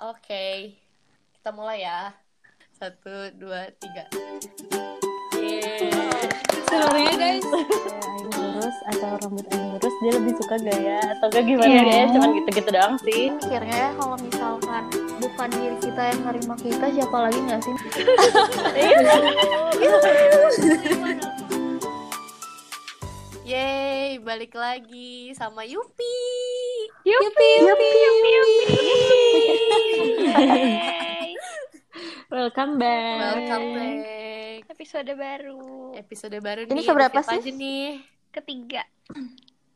Oke, 0.00 0.72
kita 1.36 1.52
mulai 1.52 1.84
ya. 1.84 2.16
Satu, 2.72 3.28
dua, 3.36 3.68
tiga. 3.76 4.08
Yeay. 5.36 5.92
Sebenarnya 6.64 7.12
guys, 7.20 7.44
Aing 7.44 8.32
lurus 8.32 8.76
atau 8.88 9.20
rambut 9.20 9.44
Aing 9.52 9.76
lurus 9.76 9.92
dia 10.00 10.12
lebih 10.16 10.32
suka 10.40 10.56
gaya 10.56 11.04
atau 11.04 11.26
gak 11.28 11.44
gimana 11.44 11.68
Iya. 11.68 11.82
ya 11.84 12.04
cuman 12.14 12.30
gitu-gitu 12.32 12.70
doang 12.70 12.94
sih 13.02 13.28
mikirnya 13.28 13.76
ya 13.76 13.90
kalau 13.98 14.16
misalkan 14.16 14.82
bukan 15.18 15.48
diri 15.50 15.76
kita 15.82 16.02
yang 16.08 16.20
nerima 16.24 16.54
kita 16.56 16.86
siapa 16.88 17.16
lagi 17.20 17.38
nggak 17.42 17.60
sih 17.60 17.74
Yeay, 23.42 24.22
balik 24.22 24.54
lagi 24.54 25.34
sama 25.34 25.66
Yupi. 25.66 26.22
yupi 27.02 27.50
yupi 27.66 27.88
yupi 27.98 28.30
yupi. 28.30 28.78
Welcome 32.30 32.78
back 32.78 33.20
Welcome 33.20 33.66
back. 33.74 33.98
Episode 34.70 35.12
baru 35.12 35.92
Episode 35.94 36.36
baru 36.40 36.60
Ini 36.64 36.72
nih. 36.74 36.86
keberapa 36.86 37.12
ada 37.12 37.20
siapa 37.20 37.36
sih? 37.36 37.52
aja 37.52 37.52
nih? 37.52 37.88
ketiga. 38.30 38.82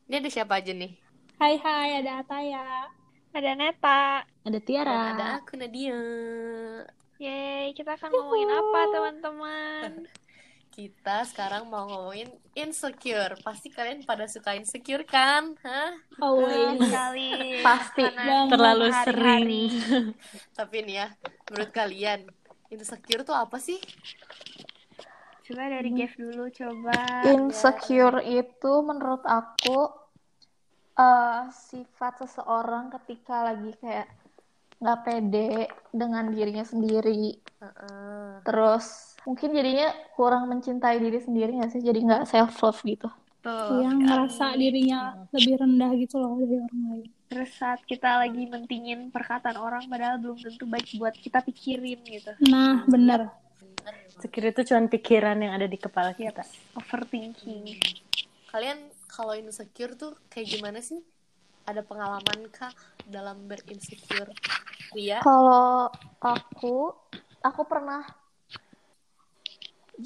Ini 0.07 0.15
ada 0.17 0.29
siapa 0.31 0.53
aja 0.55 0.71
nih? 0.71 0.95
Hai 1.35 1.59
hai, 1.59 1.99
ada 1.99 2.23
Ataya. 2.23 2.87
Ada 3.35 3.51
Neta. 3.53 4.23
ada 4.23 4.55
Dan 4.55 4.63
Tiara 4.63 4.95
ada 5.11 5.27
aku 5.37 5.59
Nadia. 5.59 5.99
Yeay, 7.15 7.75
kita 7.75 7.99
akan 7.99 8.09
ngomongin 8.09 8.47
apa 8.47 8.79
teman-teman? 8.89 9.89
Kita 10.75 11.23
sekarang 11.23 11.71
mau 11.71 11.87
ngomongin 11.87 12.27
insecure. 12.51 13.39
Pasti 13.39 13.71
kalian 13.71 14.03
pada 14.03 14.27
suka 14.27 14.59
insecure 14.59 15.07
kan? 15.07 15.55
Hah? 15.63 15.95
Always. 16.19 16.51
Always. 16.51 16.91
sekali. 16.91 17.31
Pasti. 17.63 18.03
Karena 18.03 18.51
terlalu 18.51 18.85
hari-hari. 18.91 19.63
sering 19.71 20.05
Tapi 20.59 20.75
nih 20.83 20.95
ya, 20.99 21.07
menurut 21.47 21.71
kalian 21.71 22.19
insecure 22.67 23.23
tuh 23.23 23.39
apa 23.39 23.55
sih? 23.55 23.79
Coba 25.47 25.71
dari 25.71 25.95
Jeff 25.95 26.19
dulu, 26.19 26.51
coba. 26.51 27.23
insecure 27.31 28.19
itu 28.27 28.73
menurut 28.83 29.23
aku 29.23 29.79
eh, 30.99 31.41
sifat 31.55 32.27
seseorang 32.27 32.91
ketika 32.99 33.47
lagi 33.47 33.71
kayak 33.79 34.11
nggak 34.75 34.99
pede 35.07 35.71
dengan 35.95 36.35
dirinya 36.35 36.67
sendiri 36.67 37.39
Heeh. 37.63 38.43
terus 38.43 39.14
mungkin 39.25 39.49
jadinya 39.57 39.89
kurang 40.13 40.45
mencintai 40.47 41.01
diri 41.01 41.19
sendiri 41.19 41.57
nggak 41.57 41.71
sih 41.73 41.81
jadi 41.81 41.99
nggak 41.99 42.23
self 42.29 42.55
love 42.61 42.81
gitu 42.85 43.09
Tuh, 43.45 43.77
yang 43.77 44.01
kan. 44.01 44.25
ngerasa 44.25 44.57
dirinya 44.57 45.29
lebih 45.29 45.61
rendah 45.61 45.91
gitu 46.01 46.17
loh 46.17 46.33
dari 46.41 46.65
orang 46.65 46.81
lain. 46.89 47.09
Terus 47.29 47.51
saat 47.53 47.77
kita 47.85 48.17
lagi 48.17 48.41
mentingin 48.49 49.13
perkataan 49.13 49.61
orang 49.61 49.85
padahal 49.85 50.17
belum 50.17 50.41
tentu 50.41 50.65
baik 50.65 50.97
buat 50.97 51.13
kita 51.13 51.45
pikirin 51.45 52.01
gitu. 52.09 52.33
Nah, 52.49 52.81
bener. 52.89 53.29
Sekira 54.17 54.49
itu 54.49 54.65
cuma 54.65 54.89
pikiran 54.89 55.37
yang 55.37 55.53
ada 55.53 55.69
di 55.69 55.77
kepala 55.77 56.17
kita 56.17 56.41
Overthinking. 56.73 57.77
Kalian 58.49 58.89
kalau 59.05 59.37
insecure 59.37 59.93
tuh 59.93 60.17
kayak 60.25 60.49
gimana 60.49 60.81
sih? 60.81 61.05
Ada 61.69 61.85
pengalaman 61.85 62.49
kah 62.49 62.73
dalam 63.05 63.45
berinsecure? 63.45 64.33
Ria? 64.97 65.21
Kalau 65.21 65.93
aku, 66.17 66.97
aku 67.45 67.61
pernah 67.69 68.01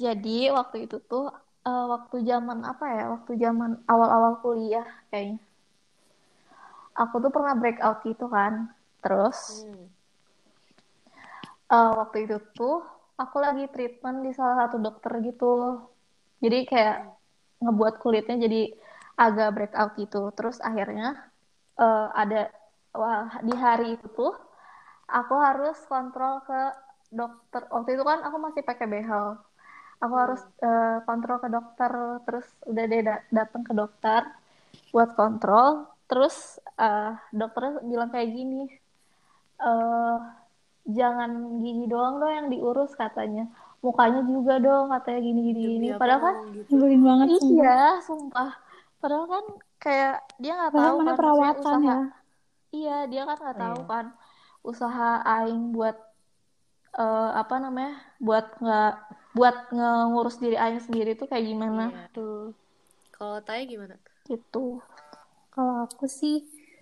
jadi 0.02 0.54
waktu 0.56 0.76
itu 0.86 0.96
tuh 1.10 1.24
eh, 1.68 1.84
waktu 1.92 2.16
zaman 2.30 2.58
apa 2.72 2.84
ya? 2.96 3.04
Waktu 3.14 3.32
zaman 3.44 3.70
awal-awal 3.92 4.32
kuliah 4.42 4.86
kayaknya. 5.10 5.38
Aku 7.02 7.14
tuh 7.22 7.30
pernah 7.32 7.54
breakout 7.56 7.98
gitu 8.04 8.26
kan. 8.28 8.70
Terus 9.00 9.64
Hmm. 9.66 9.90
eh, 11.72 11.90
waktu 12.00 12.16
itu 12.26 12.36
tuh 12.58 12.74
aku 13.22 13.36
lagi 13.44 13.64
treatment 13.72 14.18
di 14.26 14.30
salah 14.38 14.56
satu 14.66 14.76
dokter 14.86 15.12
gitu. 15.28 15.44
Jadi 16.42 16.58
kayak 16.70 16.96
ngebuat 17.62 17.94
kulitnya 18.02 18.36
jadi 18.46 18.60
agak 19.24 19.48
breakout 19.56 19.90
gitu. 20.02 20.20
Terus 20.36 20.58
akhirnya 20.68 21.06
eh, 21.82 22.06
ada 22.22 22.40
wah, 23.00 23.26
di 23.48 23.54
hari 23.64 23.86
itu 23.96 24.06
tuh 24.18 24.32
aku 25.18 25.34
harus 25.46 25.76
kontrol 25.92 26.34
ke 26.48 26.60
dokter. 27.18 27.62
Waktu 27.74 27.90
itu 27.96 28.04
kan 28.10 28.20
aku 28.26 28.38
masih 28.46 28.62
pakai 28.70 28.86
behel. 28.94 29.26
Aku 30.04 30.14
harus 30.22 30.42
eh, 30.66 30.96
kontrol 31.08 31.36
ke 31.44 31.48
dokter. 31.56 31.92
Terus 32.26 32.46
udah 32.70 32.84
deh 32.90 33.02
da- 33.08 33.24
datang 33.38 33.62
ke 33.68 33.72
dokter 33.80 34.22
buat 34.94 35.10
kontrol. 35.20 35.68
Terus 36.10 36.36
eh, 36.80 37.12
dokternya 37.40 37.72
bilang 37.90 38.10
kayak 38.14 38.30
gini, 38.38 38.60
eh 39.60 40.16
jangan 40.98 41.30
gigi 41.62 41.84
doang 41.92 42.14
dong 42.20 42.32
yang 42.38 42.48
diurus 42.52 42.92
katanya. 43.02 43.44
Mukanya 43.84 44.20
juga 44.32 44.54
dong 44.66 44.86
katanya 44.94 45.20
gini-gini 45.28 45.60
Demi 45.64 45.72
gini. 45.76 45.86
apa 45.92 46.00
Padahal 46.00 46.20
kan 46.26 46.36
gitu? 46.56 46.74
Banget 47.06 47.28
iya, 47.44 47.70
sumpah. 48.06 48.50
Padahal 49.00 49.26
kan 49.34 49.44
kayak 49.84 50.12
dia 50.42 50.52
nggak 50.58 50.74
tahu 50.76 50.96
mana 51.00 51.10
kan 51.10 51.16
perawatan 51.20 51.60
usaha. 51.64 51.90
ya. 51.90 51.98
Iya, 52.76 52.96
dia 53.12 53.22
kan 53.28 53.36
nggak 53.42 53.58
tahu 53.64 53.78
Iya. 53.80 53.90
kan 53.92 54.06
usaha 54.70 55.08
aing 55.34 55.62
buat 55.76 55.96
eh, 57.02 57.30
apa 57.42 57.54
namanya? 57.64 57.92
Buat 58.26 58.46
nggak 58.62 58.92
buat 59.30 59.70
ngurus 60.10 60.36
diri 60.36 60.54
aing 60.54 60.80
sendiri 60.80 61.14
tuh 61.14 61.24
kayak 61.24 61.46
gimana 61.46 61.84
Iya. 61.88 62.04
tuh 62.10 62.52
Kalau 63.10 63.36
Taya 63.40 63.62
gimana? 63.62 63.94
gitu. 64.24 64.80
Kalau 65.50 65.84
aku 65.84 66.06
sih 66.06 66.40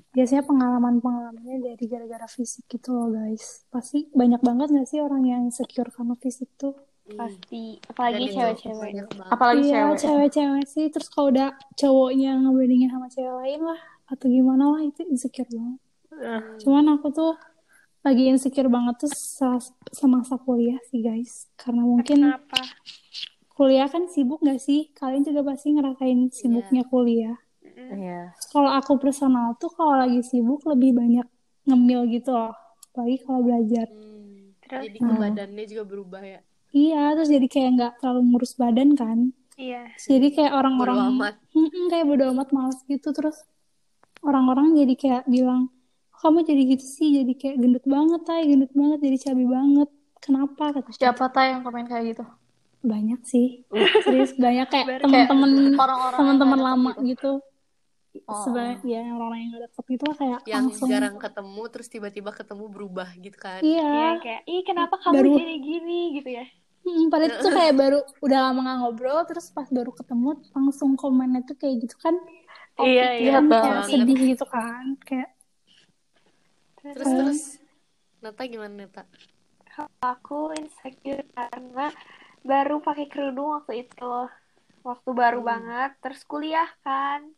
biasanya 0.09 0.45
pengalaman-pengalamannya 0.45 1.65
dari 1.65 1.85
gara-gara 1.85 2.25
fisik 2.25 2.65
gitu 2.69 2.93
loh 2.93 3.11
guys. 3.11 3.67
Pasti 3.69 4.07
banyak 4.09 4.39
banget 4.39 4.71
gak 4.71 4.87
sih 4.87 4.99
orang 4.99 5.25
yang 5.25 5.43
insecure 5.45 5.89
karena 5.89 6.15
fisik 6.15 6.47
tuh? 6.55 6.79
Pasti. 7.09 7.81
Apalagi 7.85 8.31
cewek-cewek. 8.31 8.93
Apalagi 9.27 9.67
Iya, 9.67 9.91
cewek. 9.91 9.99
cewek-cewek 9.99 10.65
sih. 10.65 10.87
Terus 10.89 11.09
kalau 11.09 11.33
udah 11.33 11.51
cowoknya 11.75 12.37
ngebandingin 12.39 12.91
sama 12.93 13.09
cewek 13.09 13.35
lain 13.35 13.61
lah. 13.65 13.81
Atau 14.07 14.29
gimana 14.29 14.65
lah, 14.73 14.81
itu 14.81 15.01
insecure 15.05 15.49
banget. 15.49 15.81
Cuman 16.61 16.85
aku 16.95 17.09
tuh 17.11 17.33
lagi 18.09 18.25
insecure 18.33 18.73
banget 18.73 19.05
tuh 19.05 19.13
sa- 19.13 19.61
semasa 19.93 20.41
kuliah 20.41 20.81
sih 20.89 21.05
guys. 21.05 21.47
Karena 21.55 21.85
mungkin 21.85 22.25
Kenapa? 22.25 22.61
kuliah 23.53 23.87
kan 23.87 24.09
sibuk 24.09 24.41
gak 24.41 24.59
sih? 24.59 24.89
Kalian 24.97 25.29
juga 25.29 25.45
pasti 25.45 25.77
ngerasain 25.77 26.33
sibuknya 26.33 26.83
kuliah. 26.89 27.37
iya 27.79 28.35
Kalau 28.51 28.73
aku 28.75 28.99
personal 28.99 29.55
tuh 29.61 29.71
kalau 29.71 29.95
lagi 30.01 30.25
sibuk 30.25 30.65
lebih 30.67 30.97
banyak 30.97 31.27
ngemil 31.69 32.09
gitu 32.11 32.33
loh. 32.33 32.57
Apalagi 32.91 33.17
kalau 33.23 33.41
belajar. 33.45 33.87
Hmm. 33.93 34.57
Terus? 34.65 34.83
Jadi 34.89 34.99
ke 34.99 35.13
badannya 35.15 35.65
juga 35.69 35.85
berubah 35.87 36.23
ya. 36.25 36.41
Iya, 36.69 37.17
terus 37.17 37.31
jadi 37.33 37.47
kayak 37.49 37.71
nggak 37.77 37.93
terlalu 38.03 38.21
ngurus 38.29 38.53
badan 38.61 38.93
kan. 38.93 39.19
Iya. 39.59 39.91
Terus 39.97 40.07
jadi 40.07 40.29
kayak 40.35 40.53
Bodo 40.53 40.59
orang-orang 40.61 40.99
kayak 41.91 42.07
bodo 42.07 42.25
amat 42.31 42.49
males 42.55 42.79
gitu 42.87 43.11
terus 43.11 43.43
orang-orang 44.23 44.79
jadi 44.79 44.95
kayak 44.95 45.23
bilang 45.27 45.67
"Kok 45.67 45.78
kamu 46.19 46.39
jadi 46.43 46.63
gitu 46.75 46.87
sih 46.87 47.09
jadi 47.23 47.33
kayak 47.39 47.57
gendut 47.63 47.85
banget 47.87 48.21
tay 48.27 48.43
gendut 48.47 48.73
banget 48.75 48.99
jadi 49.07 49.17
cabi 49.31 49.45
banget. 49.47 49.89
Kenapa? 50.19 50.65
Kata 50.75 50.91
Siapa 50.91 51.31
tahu 51.31 51.47
yang 51.47 51.63
komen 51.63 51.87
kayak 51.87 52.05
gitu? 52.15 52.25
banyak 52.79 53.21
sih. 53.27 53.67
Serius 54.07 54.35
banyak 54.39 54.67
kayak 54.71 55.03
teman-teman 55.03 55.51
teman-teman 56.15 56.59
lama 56.59 56.91
deket 56.95 57.19
gitu. 57.19 57.33
Oh. 58.27 58.35
sebenarnya 58.43 58.83
ya 58.83 59.01
orang-orang 59.15 59.39
yang 59.47 59.51
gak 59.55 59.63
deket 59.71 59.85
gitu 59.95 60.05
lah 60.11 60.17
kayak 60.17 60.39
Yang 60.43 60.65
langsung 60.67 60.89
jarang 60.91 61.17
ketemu 61.23 61.63
terus 61.71 61.89
tiba-tiba 61.93 62.31
ketemu 62.35 62.65
berubah 62.67 63.09
gitu 63.15 63.37
kan. 63.39 63.61
Iya, 63.63 63.85
iya 63.85 64.11
kayak, 64.19 64.43
ih 64.49 64.63
kenapa 64.67 64.95
kamu 64.99 65.15
Baru- 65.15 65.39
jadi 65.39 65.57
gini? 65.63 66.01
gitu 66.19 66.31
ya? 66.35 66.45
Mm, 66.83 67.13
padahal 67.13 67.31
itu 67.31 67.39
tuh 67.47 67.53
kayak 67.55 67.75
baru 67.85 67.99
udah 68.25 68.39
lama 68.51 68.61
gak 68.65 68.77
ngobrol 68.83 69.21
terus 69.29 69.47
pas 69.55 69.69
baru 69.71 69.93
ketemu 69.95 70.29
langsung 70.51 70.99
komennya 70.99 71.47
tuh 71.47 71.57
kayak 71.63 71.85
gitu 71.85 71.95
kan. 72.01 72.17
Iya 72.79 73.07
iya 73.23 73.31
kan 73.39 73.47
kayak 73.51 73.87
sedih 73.87 74.19
gitu 74.35 74.45
kan 74.51 74.99
kayak 75.07 75.38
Terus 76.83 77.07
terus 77.07 77.41
Nata 78.19 78.43
gimana 78.47 78.87
Nata? 78.87 79.03
Aku 80.03 80.51
insecure 80.59 81.23
karena 81.31 81.95
baru 82.43 82.83
pakai 82.83 83.07
kerudung 83.07 83.63
waktu 83.63 83.87
itu. 83.87 84.15
Waktu 84.83 85.11
baru 85.13 85.39
Hmm. 85.39 85.49
banget, 85.51 85.91
terus 86.03 86.23
kuliah 86.27 86.67
kan. 86.83 87.31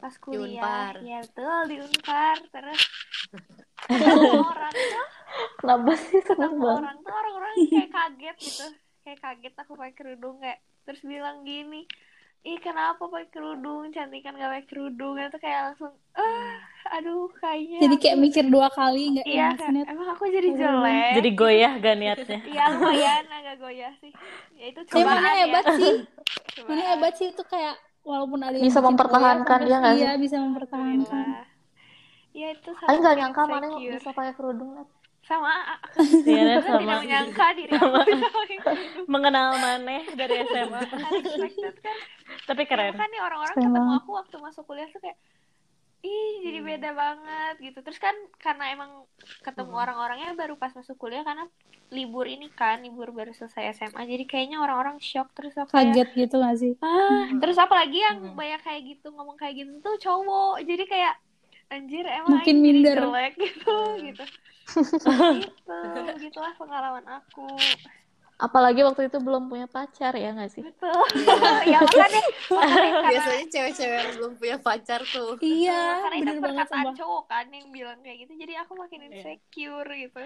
Pas 0.00 0.14
kuliah, 0.16 0.92
Unpar. 0.92 1.04
ya 1.04 1.20
betul 1.20 1.60
di 1.68 1.76
Unpar. 1.80 2.36
Terus 2.48 2.80
orang 4.48 4.72
tuh, 4.72 5.06
Kenapa 5.60 5.92
sih 5.98 6.20
seneng 6.24 6.56
banget? 6.56 6.80
orang 6.80 6.96
tuh 7.04 7.12
orang-orang 7.12 7.54
kayak 7.68 7.90
kaget 7.90 8.36
gitu. 8.40 8.66
Kayak 9.04 9.20
kaget 9.24 9.54
aku 9.56 9.72
pakai 9.80 9.94
kerudung 9.96 10.36
kayak 10.44 10.60
terus 10.84 11.00
bilang 11.00 11.40
gini, 11.42 11.88
ih 12.42 12.56
kenapa 12.56 13.04
pakai 13.04 13.28
kerudung, 13.28 13.90
cantikan 13.90 14.32
gak 14.32 14.48
pakai 14.50 14.66
kerudung 14.66 15.14
itu 15.14 15.36
kayak 15.36 15.60
langsung, 15.66 15.92
ah, 16.14 16.56
aduh 16.90 17.28
kayaknya. 17.36 17.78
jadi 17.78 17.94
kayak 17.94 18.16
aku- 18.16 18.24
mikir 18.24 18.44
dua 18.46 18.68
kali 18.70 19.02
nggak 19.12 19.26
Iya, 19.26 19.36
ya 19.36 19.46
maksudnya 19.50 19.84
emang 19.86 20.08
aku 20.10 20.24
jadi 20.26 20.48
jelek. 20.50 21.12
jadi 21.14 21.30
goyah 21.34 21.72
gak 21.78 21.96
niatnya 21.96 22.38
Iya 22.50 22.64
lumayan 22.70 23.24
agak 23.30 23.56
goyah 23.58 23.92
sih. 23.98 24.12
Ya 24.52 24.64
itu 24.66 24.80
cobaan 24.82 25.04
mana 25.14 25.28
ya. 25.28 25.36
hebat 25.38 25.64
sih 25.74 25.94
Cobaan. 26.56 26.68
mana 26.70 26.82
hebat 26.90 27.12
sih 27.14 27.28
itu 27.28 27.42
kayak 27.44 27.74
walaupun 28.02 28.40
ada 28.40 28.54
yang 28.54 28.64
Bisa 28.64 28.80
mempertahankan 28.80 29.58
dia 29.60 29.76
nggak 29.78 29.94
iya 29.94 30.10
bisa 30.16 30.36
mempertahankan 30.38 31.04
Alhamdulillah. 31.04 31.46
Ya 32.30 32.46
itu 32.50 32.70
Aing 32.80 33.00
nggak 33.00 33.16
nyangka 33.16 33.42
mana 33.44 33.66
bisa 33.76 34.10
pakai 34.10 34.32
kerudung 34.32 34.70
Nat. 34.72 34.88
Sama. 35.24 35.52
Tiara 36.24 36.58
aku 36.58 36.70
tidak 36.80 36.80
sama 36.80 36.94
menyangka 37.04 37.46
diri 37.54 37.72
aku 37.76 37.98
mengenal 39.06 39.48
maneh 39.58 40.02
dari 40.16 40.34
SMA 40.48 40.80
unexpected 40.90 41.74
kan. 41.80 41.96
Tapi 42.48 42.62
Ya, 42.62 42.68
keren 42.70 42.92
kan 42.96 43.08
nih 43.10 43.20
orang-orang 43.22 43.56
ketemu 43.58 43.90
aku 44.00 44.10
waktu 44.14 44.36
masuk 44.38 44.64
kuliah 44.66 44.88
tuh 44.90 45.00
kayak 45.02 45.18
ih 46.00 46.32
jadi 46.46 46.58
beda 46.64 46.90
banget 46.96 47.54
gitu. 47.60 47.78
Terus 47.84 47.98
kan 48.00 48.16
karena 48.40 48.64
emang 48.72 48.90
ketemu 49.44 49.74
orang-orangnya 49.76 50.32
baru 50.34 50.54
pas 50.56 50.72
masuk 50.72 50.96
kuliah 50.96 51.20
karena 51.22 51.44
libur 51.90 52.24
ini 52.24 52.46
kan 52.54 52.80
libur 52.86 53.10
baru 53.10 53.34
selesai 53.34 53.74
SMA 53.74 54.06
jadi 54.06 54.24
kayaknya 54.24 54.62
orang-orang 54.62 55.02
shock 55.02 55.34
terus 55.34 55.58
aku 55.58 55.74
kayak 55.74 55.90
Kaget 55.90 56.08
gitu 56.14 56.34
gak 56.38 56.56
sih? 56.56 56.72
ah. 56.80 57.26
Terus 57.42 57.58
apalagi 57.58 57.98
yang 57.98 58.18
Hmm. 58.30 58.36
banyak 58.38 58.60
kayak 58.62 58.82
gitu 58.94 59.06
ngomong 59.10 59.36
kayak 59.36 59.54
gitu 59.58 59.72
tuh 59.82 59.96
cowok. 59.98 60.62
Jadi 60.64 60.84
kayak 60.86 61.14
anjir 61.70 62.04
emang 62.04 62.42
jadi 62.42 62.52
minder. 62.52 62.98
jelek 62.98 63.34
gitu 63.38 63.76
gitu 64.02 64.24
gitu 65.42 65.78
gitulah 66.20 66.52
pengalaman 66.54 67.06
aku 67.08 67.46
Apalagi 68.40 68.80
waktu 68.80 69.12
itu 69.12 69.20
belum 69.20 69.52
punya 69.52 69.68
pacar 69.68 70.16
ya 70.16 70.32
nggak 70.32 70.48
sih? 70.48 70.64
betul 70.64 70.96
ya 71.72 71.76
makanya 71.84 72.22
makanya 72.48 72.72
karena 73.04 73.10
biasanya 73.12 73.44
cewek-cewek 73.52 73.96
yang 74.00 74.10
belum 74.16 74.32
punya 74.40 74.56
pacar 74.56 75.00
tuh 75.04 75.36
Iya, 75.38 75.82
karena 76.00 76.16
itu 76.16 76.24
bener 76.24 76.36
banget 76.40 76.66
perkataan 76.72 76.96
cowok 76.96 77.24
kan 77.28 77.46
yang 77.52 77.66
bilang 77.68 77.98
kayak 78.00 78.18
gitu 78.24 78.32
jadi 78.40 78.52
aku 78.64 78.72
makin 78.80 78.98
Iya. 78.98 79.08
insecure 79.12 79.90
gitu 79.92 80.22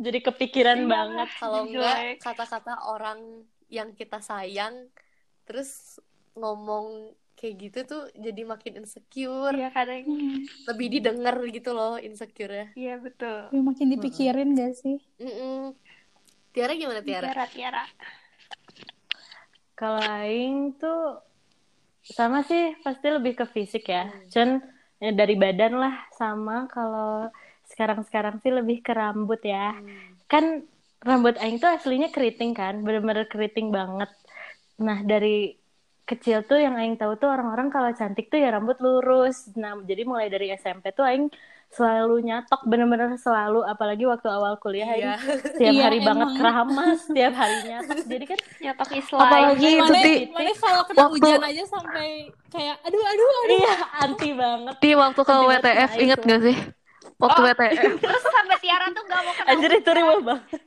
jadi 0.00 0.18
kepikiran 0.24 0.78
Iya. 0.80 0.88
banget 0.88 1.28
kalau 1.36 1.60
enggak 1.68 1.96
kata-kata 2.18 2.74
orang 2.88 3.20
yang 3.68 3.92
kita 3.92 4.24
sayang 4.24 4.88
terus 5.44 6.00
ngomong 6.32 7.12
kayak 7.40 7.54
gitu 7.56 7.78
tuh 7.88 8.02
jadi 8.20 8.44
makin 8.44 8.84
insecure 8.84 9.56
iya 9.56 9.72
kadang 9.72 10.04
Hmm. 10.04 10.44
lebih 10.68 10.86
didengar 10.92 11.40
gitu 11.48 11.72
loh 11.72 11.96
insecure 11.96 12.52
ya 12.52 12.66
iya 12.76 12.94
betul 13.00 13.48
Tapi 13.48 13.64
makin 13.64 13.88
dipikirin 13.96 14.52
gak 14.52 14.76
sih? 14.76 15.00
Tiara 16.52 16.76
gimana 16.76 17.00
Tiara? 17.00 17.32
Tiara 17.32 17.44
Tiara 17.48 17.84
Kalau 19.72 20.04
Aing 20.04 20.76
tuh 20.76 21.24
sama 22.04 22.44
sih 22.44 22.76
pasti 22.84 23.08
lebih 23.08 23.32
ke 23.32 23.44
fisik 23.48 23.88
ya. 23.88 24.12
Cuman 24.28 24.60
ya 25.00 25.10
dari 25.16 25.40
badan 25.40 25.80
lah 25.80 25.94
sama 26.12 26.68
kalau 26.68 27.32
sekarang-sekarang 27.64 28.44
sih 28.44 28.52
lebih 28.52 28.84
ke 28.84 28.92
rambut 28.92 29.40
ya. 29.40 29.72
Kan 30.28 30.68
rambut 31.00 31.40
Aing 31.40 31.56
tuh 31.56 31.72
aslinya 31.72 32.12
keriting 32.12 32.52
kan, 32.52 32.84
bener-bener 32.84 33.24
keriting 33.24 33.72
banget. 33.72 34.12
Nah 34.84 35.00
dari 35.00 35.56
kecil 36.10 36.42
tuh 36.42 36.58
yang 36.58 36.74
Aing 36.74 36.94
tahu 36.94 37.14
tuh 37.14 37.26
orang-orang 37.26 37.68
kalau 37.68 37.90
cantik 37.90 38.26
tuh 38.26 38.36
ya 38.36 38.50
rambut 38.50 38.76
lurus. 38.78 39.46
Nah 39.54 39.78
jadi 39.80 40.02
mulai 40.02 40.26
dari 40.26 40.50
SMP 40.52 40.90
tuh 40.90 41.02
Aing 41.02 41.30
selalu 41.70 42.26
nyatok 42.26 42.66
bener-bener 42.66 43.14
selalu 43.16 43.62
apalagi 43.62 44.02
waktu 44.02 44.26
awal 44.28 44.58
kuliah 44.58 44.90
Aing 44.90 45.06
Iya. 45.06 45.14
tiap 45.54 45.70
Iya, 45.70 45.82
hari 45.84 45.98
banget 46.00 46.26
emang. 46.26 46.36
keramas 46.36 47.00
tiap 47.08 47.30
hari 47.32 47.56
nyatok 47.64 47.96
jadi 48.04 48.24
kan 48.26 48.38
nyatok 48.58 48.88
Islam 48.92 49.20
Apalagi 49.22 49.68
itu 49.70 49.78
Mana, 49.80 50.00
di 50.02 50.14
mana 50.28 50.50
kalau 50.52 50.82
kena 50.82 50.98
waktu- 51.00 51.12
hujan 51.14 51.42
aja 51.46 51.62
sampai 51.64 52.08
kayak 52.48 52.76
aduh 52.82 53.02
aduh 53.04 53.28
aduh. 53.38 53.54
Iya, 53.56 53.74
anti 54.00 54.30
banget. 54.34 54.74
di 54.76 54.90
waktu 54.92 55.20
ke 55.22 55.34
WTF 55.40 55.90
inget 55.96 56.20
gak 56.20 56.40
sih? 56.42 56.56
Waktu 57.16 57.38
Oh. 57.38 57.46
WTF. 57.46 57.78
terus 58.02 58.22
sampai 58.24 58.56
Tiara 58.58 58.86
tuh 58.90 59.02
gak 59.04 59.20
mau 59.20 59.32
kena 59.32 59.48
Anjir 59.48 59.70
itu 59.72 59.90
riwah 59.92 60.18
banget. 60.20 60.60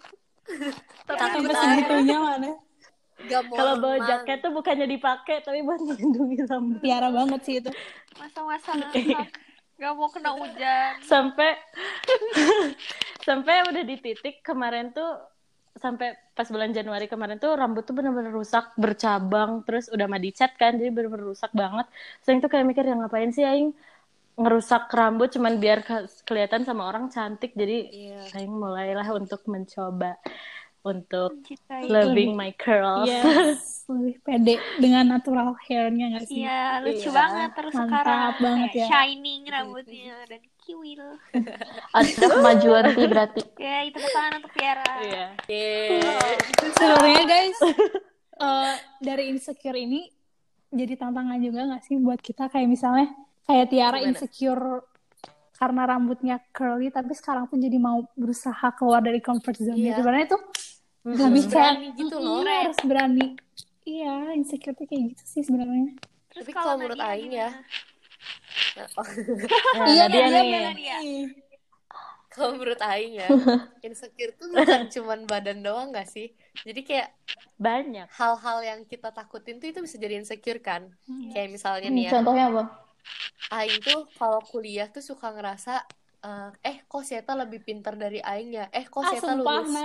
Aja. 1.03 1.51
segitunya 1.53 2.17
mana? 2.17 2.49
Kalau 3.59 3.73
bawa 3.77 3.97
jaket 4.01 4.37
tuh 4.39 4.51
bukannya 4.51 4.87
dipakai 4.87 5.41
tapi 5.41 5.61
buat 5.61 5.79
melindungi 5.79 6.43
rambut. 6.43 6.79
Tiara 6.79 7.09
banget 7.09 7.41
sih 7.43 7.55
itu. 7.57 7.71
masa-masa 8.13 8.71
ngakak 8.79 9.27
gak 9.73 9.93
mau 9.93 10.05
kena 10.07 10.31
hujan 10.31 10.93
Sampai 11.01 11.57
sampai 13.23 13.55
udah 13.65 13.83
di 13.83 13.95
titik 13.97 14.41
kemarin 14.41 14.91
tuh 14.91 15.17
sampai 15.73 16.13
pas 16.31 16.45
bulan 16.45 16.69
Januari 16.69 17.07
kemarin 17.07 17.35
tuh 17.35 17.49
rambut 17.51 17.81
tuh 17.81 17.91
bener-bener 17.91 18.29
rusak 18.29 18.75
bercabang 18.75 19.65
terus 19.65 19.89
udah 19.89 20.05
mah 20.05 20.17
dicat 20.17 20.53
kan 20.53 20.77
jadi 20.77 20.87
bener-bener 20.87 21.25
rusak 21.27 21.49
banget. 21.51 21.89
Saya 22.21 22.37
tuh 22.37 22.47
kayak 22.47 22.63
mikir 22.63 22.83
yang 22.83 23.01
ngapain 23.01 23.29
sih 23.29 23.41
aing 23.41 23.73
ngerusak 24.33 24.89
rambut 24.89 25.29
cuman 25.29 25.57
biar 25.57 25.81
ke- 25.81 26.09
kelihatan 26.23 26.61
sama 26.61 26.85
orang 26.85 27.05
cantik 27.07 27.53
jadi 27.53 27.77
Iya. 27.85 28.21
aing 28.33 28.49
mulailah 28.49 29.05
untuk 29.11 29.45
mencoba 29.45 30.17
untuk 30.83 31.39
mencintai 31.39 31.88
loving 31.88 32.31
my 32.33 32.51
curls. 32.53 33.07
Yes, 33.07 33.59
lebih 33.89 34.19
pede 34.19 34.56
dengan 34.77 35.07
natural 35.09 35.56
hairnya 35.62 36.12
gak 36.13 36.24
sih? 36.25 36.39
iya 36.39 36.80
lucu 36.80 37.03
Iya. 37.03 37.12
banget 37.13 37.50
terus 37.53 37.74
Mantap 37.74 37.88
sekarang 38.03 38.19
banget 38.38 38.69
ya. 38.74 38.85
shining 38.85 39.41
rambutnya 39.45 40.15
dan 40.25 40.41
kiwil 40.57 41.03
Ada 41.95 42.12
kemajuan 42.30 42.83
sih 42.89 43.06
berarti. 43.06 43.41
ya 43.57 43.77
itu 43.81 43.97
tangan 43.97 44.31
untuk 44.38 44.51
Tiara 44.53 44.88
Iya. 45.01 45.25
Yeay. 45.45 46.00
Sebenarnya 46.74 47.24
guys, 47.25 47.59
eh, 48.38 48.74
dari 49.00 49.24
insecure 49.29 49.77
ini 49.77 50.07
jadi 50.69 50.94
tantangan 50.97 51.38
juga 51.38 51.63
gak 51.69 51.83
sih 51.83 51.95
buat 51.95 52.19
kita 52.19 52.47
kayak 52.50 52.68
misalnya 52.68 53.07
kayak 53.44 53.68
Tiara 53.68 53.97
Gimana? 53.97 54.09
insecure 54.09 54.63
karena 55.53 55.81
rambutnya 55.86 56.36
curly 56.50 56.89
tapi 56.89 57.13
sekarang 57.13 57.45
pun 57.45 57.56
jadi 57.57 57.77
mau 57.77 58.03
berusaha 58.13 58.68
keluar 58.74 59.00
dari 59.00 59.19
comfort 59.19 59.56
zone 59.56 59.77
Iya. 59.77 59.95
sebenarnya 59.95 60.27
itu 60.27 60.39
nggak 61.03 61.31
bisa 61.35 61.59
Berani 61.59 61.88
gitu 62.00 62.15
loh. 62.17 62.39
Iya, 62.44 62.57
harus 62.63 62.79
berani 62.88 63.27
iya 63.83 64.13
insecure 64.39 64.75
tuh 64.75 64.88
kayak 64.88 65.03
gitu 65.11 65.23
sih 65.27 65.44
sebenarnya 65.44 66.00
terus 66.31 66.47
Tapi 66.47 66.51
kalau 66.55 66.75
menurut 66.79 67.01
Aing 67.03 67.33
ya, 67.35 67.50
Nah, 69.77 69.85
iya 69.85 70.03
Nadia, 70.09 70.97
nih. 71.03 71.29
Kalau 72.33 72.57
menurut 72.57 72.81
Aing 72.81 73.13
ya, 73.21 73.29
insecure 73.85 74.33
tuh 74.33 74.50
bukan 74.50 74.89
cuman 74.89 75.19
badan 75.29 75.61
doang 75.61 75.94
gak 75.94 76.09
sih? 76.09 76.33
Jadi 76.65 76.81
kayak 76.81 77.13
Banyak. 77.59 78.07
hal-hal 78.17 78.57
yang 78.65 78.79
kita 78.89 79.13
takutin 79.13 79.61
tuh 79.61 79.69
itu 79.69 79.79
bisa 79.85 80.01
jadi 80.01 80.17
insecure 80.17 80.57
kan? 80.57 80.89
Kayak 81.29 81.50
misalnya 81.53 81.89
nih 81.94 82.03
ya, 82.09 82.11
Contohnya 82.17 82.45
apa? 82.50 82.63
Aing 83.53 83.77
tuh 83.85 84.09
kalau 84.17 84.41
kuliah 84.50 84.89
tuh 84.89 85.03
suka 85.05 85.29
ngerasa 85.29 85.85
eh, 86.23 86.49
eh 86.63 86.77
kok 86.87 87.03
Seta 87.03 87.35
lebih 87.35 87.59
pintar 87.61 87.99
dari 87.99 88.23
Aing 88.23 88.55
ya? 88.55 88.65
Eh 88.71 88.87
kok 88.87 89.03
ah 89.03 89.11
Seta 89.11 89.35
sumpah 89.35 89.59
lulus 89.59 89.75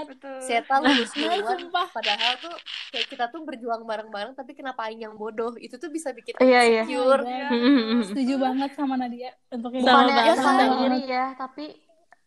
Seta 0.47 0.75
lulus 0.79 1.11
duluan 1.19 1.43
sumpah 1.43 1.87
padahal 1.91 2.33
tuh 2.39 2.55
kayak 2.95 3.07
kita 3.11 3.25
tuh 3.29 3.41
berjuang 3.43 3.83
bareng-bareng 3.83 4.33
tapi 4.39 4.55
kenapa 4.55 4.87
Aing 4.87 5.03
yang 5.03 5.15
bodoh? 5.19 5.59
Itu 5.59 5.77
tuh 5.83 5.91
bisa 5.91 6.15
bikin 6.15 6.39
Iya, 6.39 6.61
iya. 6.63 6.83
insecure. 6.87 7.23
My 7.27 7.39
God. 7.51 8.07
setuju 8.15 8.35
banget 8.39 8.71
sama 8.79 8.95
Nadia 8.95 9.31
untuk 9.51 9.71
yang 9.75 9.83
Bukannya, 9.83 10.15
bukannya 10.15 10.35
Sama 10.39 10.65
iri 10.87 11.01
ya, 11.11 11.27
tapi 11.35 11.65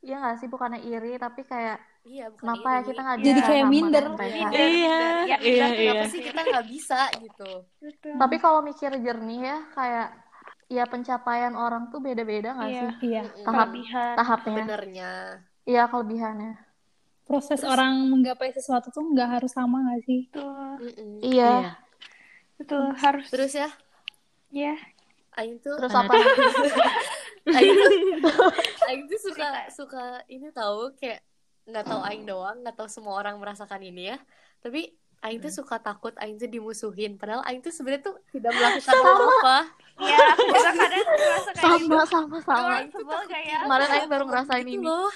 ya 0.02 0.16
nggak 0.18 0.36
sih 0.42 0.48
bukannya 0.52 0.80
iri, 0.84 1.14
tapi 1.16 1.42
kayak 1.48 1.78
Iya, 2.02 2.34
bukan 2.34 2.42
kenapa 2.42 2.68
ya 2.74 2.82
kita 2.82 3.00
nggak 3.06 3.18
Jadi 3.22 3.30
bisa 3.38 3.46
kayak 3.54 3.66
minder. 3.70 4.06
Iya. 4.18 4.48
Ya, 4.50 5.38
iya, 5.38 5.38
iya. 5.46 5.68
Kenapa 5.70 6.06
sih 6.10 6.22
kita 6.26 6.40
nggak 6.42 6.66
bisa 6.66 7.00
gitu? 7.22 7.52
betul 7.78 8.14
Tapi 8.18 8.36
kalau 8.42 8.60
mikir 8.66 8.90
jernih 8.98 9.40
ya, 9.46 9.58
kayak 9.78 10.08
ya 10.72 10.88
pencapaian 10.88 11.52
orang 11.54 11.92
tuh 11.92 12.00
beda-beda 12.00 12.56
nggak 12.56 12.70
Iya. 12.70 12.80
sih 12.80 12.92
iya 13.10 13.24
tahap 13.44 13.68
kelebihan 13.68 14.14
tahapnya? 14.16 14.56
Benernya. 14.58 15.12
Iya 15.64 15.84
kelebihannya. 15.86 16.54
proses 17.22 17.64
orang 17.64 18.08
menggapai 18.08 18.52
sesuatu 18.52 18.88
tuh 18.88 19.04
nggak 19.06 19.40
harus 19.40 19.52
sama 19.52 19.80
nggak 19.82 20.02
sih 20.02 20.22
betul 20.28 20.76
Mm-mm. 20.82 21.12
Iya. 21.22 21.80
betul 22.56 22.92
harus 22.94 23.28
Terus 23.28 23.52
ya, 23.54 23.70
ya 24.50 24.76
Aing 25.34 25.60
tuh 25.60 25.76
Terus 25.76 25.92
apa? 25.92 26.12
Aing 27.56 27.72
tuh 28.20 28.52
Aing 28.84 29.04
tuh 29.08 29.20
suka 29.22 29.48
suka 29.70 30.04
ini 30.28 30.52
tahu 30.52 30.92
kayak 30.94 31.24
nggak 31.64 31.86
tahu 31.86 32.02
Aing 32.04 32.24
doang 32.24 32.58
nggak 32.60 32.76
tahu 32.76 32.88
semua 32.88 33.16
orang 33.16 33.38
merasakan 33.38 33.80
ini 33.82 34.12
ya 34.12 34.18
tapi 34.60 34.92
Aing 35.22 35.38
tuh 35.38 35.54
suka 35.54 35.78
takut 35.78 36.14
Aing 36.18 36.42
tuh 36.42 36.50
dimusuhin. 36.50 37.18
Padahal 37.22 37.46
Aing 37.46 37.62
tuh 37.62 37.70
sebenarnya 37.70 38.10
tuh 38.10 38.16
tidak 38.34 38.52
melakukan 38.58 38.94
apa-apa. 38.98 39.58
Ya 40.02 40.18
aku 40.34 40.42
juga 40.50 40.72
kadang 40.74 41.06
merasa 41.06 41.50
kayak 41.54 41.74
gitu. 41.78 41.94
sama 41.94 42.04
sama. 42.10 42.38
Sama. 42.42 42.76
Sebel 42.90 43.22
kayak 43.30 43.60
Kemarin 43.66 43.88
Aing 43.94 44.10
baru 44.10 44.24
ngerasain 44.26 44.66
gitu 44.66 44.82
ini. 44.82 44.86
loh. 44.90 45.12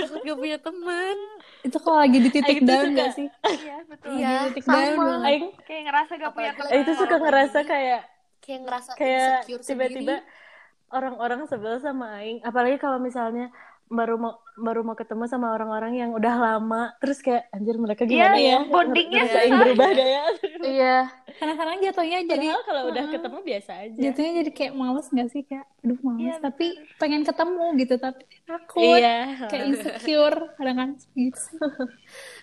Takut 0.00 0.20
gak 0.24 0.38
punya 0.40 0.56
teman 0.56 1.16
itu 1.60 1.76
kalau 1.84 1.98
lagi 2.00 2.16
di 2.16 2.30
titik 2.32 2.64
Aing 2.64 2.64
down 2.64 2.88
nggak 2.96 3.10
sih? 3.12 3.28
Iya 3.44 3.76
betul. 3.84 4.08
Iya 4.16 4.32
di 4.48 4.50
titik 4.56 4.64
down 4.72 4.88
sama. 4.88 5.04
banget. 5.04 5.28
Aing 5.28 5.46
kayak 5.68 5.82
ngerasa 5.84 6.12
gak 6.16 6.32
punya 6.32 6.52
teman 6.56 6.70
itu 6.80 6.92
suka 6.96 7.16
ngerasa 7.20 7.58
kayak 7.68 8.02
kayak 8.40 8.60
ngerasa 8.64 8.90
kayak 8.96 9.28
insecure 9.44 9.62
tiba-tiba 9.68 10.16
sendiri 10.24 10.48
orang-orang 10.90 11.46
sebel 11.46 11.78
sama 11.78 12.18
aing. 12.18 12.42
Apalagi 12.42 12.76
kalau 12.80 12.98
misalnya 12.98 13.52
baru 13.90 14.14
mau 14.16 14.34
baru 14.54 14.80
mau 14.82 14.94
ketemu 14.94 15.26
sama 15.26 15.50
orang-orang 15.50 15.96
yang 15.96 16.10
udah 16.12 16.34
lama. 16.36 16.94
Terus 17.00 17.18
kayak 17.18 17.50
anjir 17.50 17.74
mereka 17.74 18.04
gimana 18.04 18.36
Iya, 18.36 18.50
ya? 18.54 18.58
bondingnya 18.68 19.22
susah. 19.24 19.58
berubah 19.58 19.88
gak 19.90 20.08
ya 20.08 20.24
Iya. 20.60 20.98
kadang-kadang 21.30 21.78
jatuhnya 21.80 22.18
jadi 22.22 22.46
padahal 22.46 22.62
kalau 22.62 22.82
udah 22.86 23.02
Heeh. 23.02 23.14
ketemu 23.16 23.38
biasa 23.40 23.70
aja. 23.80 23.98
Jatuhnya 23.98 24.32
jadi 24.38 24.50
kayak 24.52 24.72
males 24.74 25.06
nggak 25.08 25.28
sih 25.28 25.42
kayak 25.42 25.66
aduh 25.80 25.98
males. 26.02 26.20
Iya, 26.20 26.34
tapi 26.38 26.66
pengen 26.96 27.22
ketemu 27.24 27.64
gitu 27.78 27.94
tapi 27.96 28.22
takut. 28.44 28.98
Iya. 29.00 29.16
Kayak 29.48 29.64
insecure 29.66 30.38
kadang 30.54 30.76
kan 30.76 30.90
gitu 31.10 31.40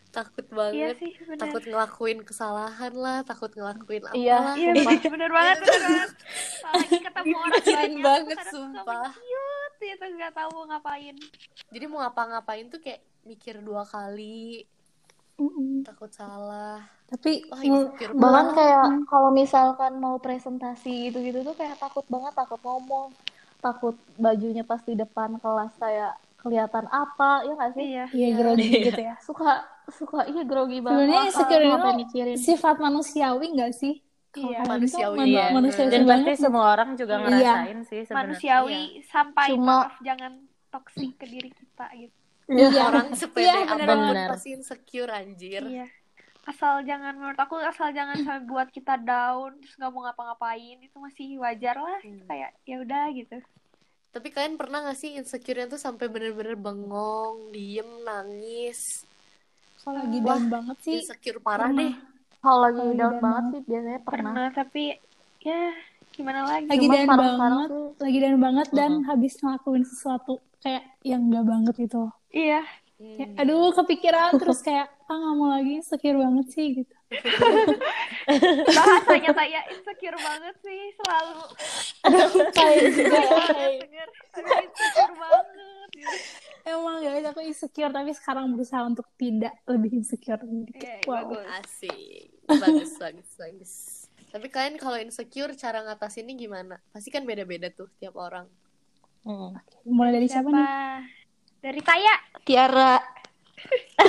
takut 0.10 0.46
iya 0.48 0.56
banget 0.89 0.96
sih 0.98 1.12
bener. 1.22 1.38
Takut 1.38 1.63
ngelakuin 1.63 2.20
kesalahan 2.24 2.94
lah 2.96 3.22
takut 3.22 3.51
ngelakuin 3.54 4.04
apa 4.04 4.16
Iya. 4.18 4.39
iya 4.58 4.72
bener, 4.74 5.00
bener 5.06 5.30
banget 5.30 5.58
bener 5.62 5.80
banget. 5.80 6.10
Apalagi 6.66 6.98
ketemu 6.98 7.36
orang 7.38 7.62
banyak 7.62 7.94
banget, 8.01 8.38
sumpah. 8.50 9.10
Itu 9.86 10.05
nggak 10.17 10.34
tahu 10.38 10.50
mau 10.57 10.65
ngapain. 10.69 11.15
Jadi 11.74 11.86
mau 11.89 12.00
ngapa-ngapain 12.01 12.65
tuh 12.74 12.79
kayak 12.84 13.01
mikir 13.29 13.55
dua 13.62 13.84
kali. 13.86 14.65
Mm-mm. 15.38 15.86
takut 15.86 16.10
salah. 16.10 16.81
Tapi 17.07 17.46
wah 17.48 17.62
Hmm, 17.62 17.86
bahkan 18.17 18.48
banget. 18.50 18.55
kayak 18.57 18.86
kalau 19.05 19.29
misalkan 19.31 19.93
mau 20.01 20.17
presentasi 20.17 21.13
gitu-gitu 21.13 21.39
tuh 21.48 21.55
kayak 21.55 21.77
takut 21.77 22.05
banget 22.10 22.34
takut 22.34 22.60
ngomong. 22.65 23.13
Takut 23.62 23.96
bajunya 24.17 24.63
pas 24.65 24.81
di 24.81 24.93
depan 24.98 25.38
kelas 25.41 25.74
kayak 25.77 26.13
kelihatan 26.41 26.86
apa 26.89 27.46
ya 27.46 27.53
nggak 27.57 27.74
sih? 27.77 27.86
Iya. 27.93 28.05
Iya 28.13 28.27
grogi 28.38 28.69
gitu 28.81 29.01
ya. 29.01 29.15
suka 29.22 29.65
suka 29.93 30.19
iya 30.31 30.43
grogi 30.43 30.79
banget. 30.81 30.98
Sebenarnya 31.05 31.22
insecure 31.29 31.63
itu 31.65 31.89
mikirin? 32.01 32.38
Sifat 32.38 32.75
manusiawi 32.81 33.46
nggak 33.55 33.72
sih? 33.77 33.93
Iya. 34.39 34.60
Manusiawi, 34.63 35.17
manu- 35.17 35.29
iya. 35.29 35.46
manusiawi 35.50 35.89
Dan 35.89 36.03
pasti 36.06 36.34
semua 36.38 36.65
orang 36.70 36.89
juga 36.94 37.13
Iya. 37.13 37.24
ngerasain 37.24 37.79
sih 37.84 38.01
sebenarnya. 38.01 38.17
manusiawi 38.20 38.82
sampai 39.03 39.48
Cuma- 39.50 39.65
maaf 39.84 39.96
jangan 40.00 40.32
toksik 40.67 41.12
ke 41.15 41.25
diri 41.25 41.50
kita 41.50 41.86
gitu 41.94 42.15
Iya. 42.48 42.82
orang 42.86 43.08
sepede 43.13 43.44
Iya, 43.44 43.65
bener 43.67 43.88
banget. 43.88 44.27
pasti 44.29 44.50
insecure 44.51 45.12
anjir 45.12 45.63
iya 45.63 45.88
asal 46.46 46.79
jangan 46.82 47.12
menurut 47.13 47.36
aku 47.36 47.60
asal 47.60 47.91
jangan 47.91 48.15
sampai 48.17 48.46
buat 48.46 48.70
kita 48.70 48.96
down 48.98 49.51
terus 49.58 49.75
nggak 49.75 49.91
mau 49.91 50.01
ngapa-ngapain 50.01 50.79
itu 50.79 50.96
masih 50.96 51.36
wajar 51.38 51.75
lah 51.75 52.00
Hmm. 52.00 52.24
kayak 52.24 52.56
ya 52.63 52.79
udah 52.79 53.06
gitu 53.12 53.36
tapi 54.10 54.27
kalian 54.29 54.56
pernah 54.56 54.82
gak 54.82 54.96
sih 54.96 55.13
insecure 55.13 55.67
tuh 55.67 55.75
sampai 55.75 56.08
bener-bener 56.08 56.56
bengong 56.56 57.51
diem 57.51 57.86
nangis 58.01 59.03
Kalau 59.77 60.00
lagi 60.01 60.20
down 60.20 60.44
banget 60.48 60.77
sih. 60.82 61.00
insecure 61.01 61.38
parah 61.38 61.67
pernah. 61.67 61.84
deh 61.84 61.94
kalau 62.48 62.60
lagi 62.63 62.80
Kalau 62.80 62.94
down 62.94 63.00
down 63.12 63.16
banget 63.20 63.44
sih 63.51 63.62
biasanya 63.68 64.00
pernah 64.01 64.32
pernah 64.32 64.48
tapi 64.50 64.84
ya 65.44 65.62
gimana 66.10 66.39
lagi 66.48 66.66
Lagi 66.66 66.86
down 66.88 67.08
banget, 67.12 67.68
tuh 67.68 67.88
lagi 68.00 68.18
down 68.18 68.38
banget 68.39 68.68
dan 68.72 68.92
habis 69.04 69.34
ngelakuin 69.38 69.84
sesuatu 69.84 70.34
kayak 70.58 70.84
yang 71.04 71.27
enggak 71.27 71.44
banget 71.46 71.75
gitu. 71.77 72.08
iya 72.32 72.63
Kayak, 72.98 73.30
Hmm. 73.30 73.42
aduh 73.46 73.70
kepikiran 73.75 74.30
terus 74.42 74.58
kayak 74.60 74.89
ah 75.06 75.13
nggak 75.13 75.36
mau 75.38 75.54
lagi 75.54 75.77
insecure 75.77 76.18
banget 76.18 76.46
sih 76.50 76.82
gitu. 76.82 76.94
bahasanya 78.68 79.32
saya 79.32 79.62
insecure 79.70 80.18
banget 80.18 80.56
sih 80.60 80.82
selalu 80.98 81.42
kayak 82.51 82.77
juga 82.89 83.20
ya, 83.22 83.38
kayak- 83.54 83.80
denger 83.86 84.10
aduh 84.34 84.58
insecure 84.66 85.13
banget 85.13 85.46
gitu. 85.94 86.16
Emang 86.68 87.00
guys 87.00 87.24
aku 87.24 87.39
insecure 87.42 87.94
tapi 87.94 88.12
sekarang 88.12 88.51
berusaha 88.51 88.84
untuk 88.84 89.08
tidak 89.16 89.56
lebih 89.63 89.94
insecure. 89.94 90.42
Iya, 90.42 90.68
kayak, 90.74 91.00
iya, 91.00 91.08
wow. 91.08 91.16
bagus. 91.24 91.46
asik 91.62 92.27
bagus 92.50 92.92
bagus 92.96 93.30
bagus 93.36 93.72
tapi 94.27 94.48
kalian 94.48 94.75
kalau 94.75 94.96
insecure 94.96 95.51
cara 95.54 95.82
ngatasinnya 95.82 96.34
gimana 96.34 96.75
pasti 96.89 97.08
kan 97.08 97.24
beda-beda 97.24 97.68
tuh 97.70 97.92
tiap 97.98 98.16
orang 98.16 98.48
Hmm. 99.22 99.51
Mulai 99.84 100.16
dari 100.16 100.27
siapa, 100.27 100.48
nih? 100.48 101.04
dari 101.60 101.82
Taya 101.84 102.16
Tiara 102.42 102.96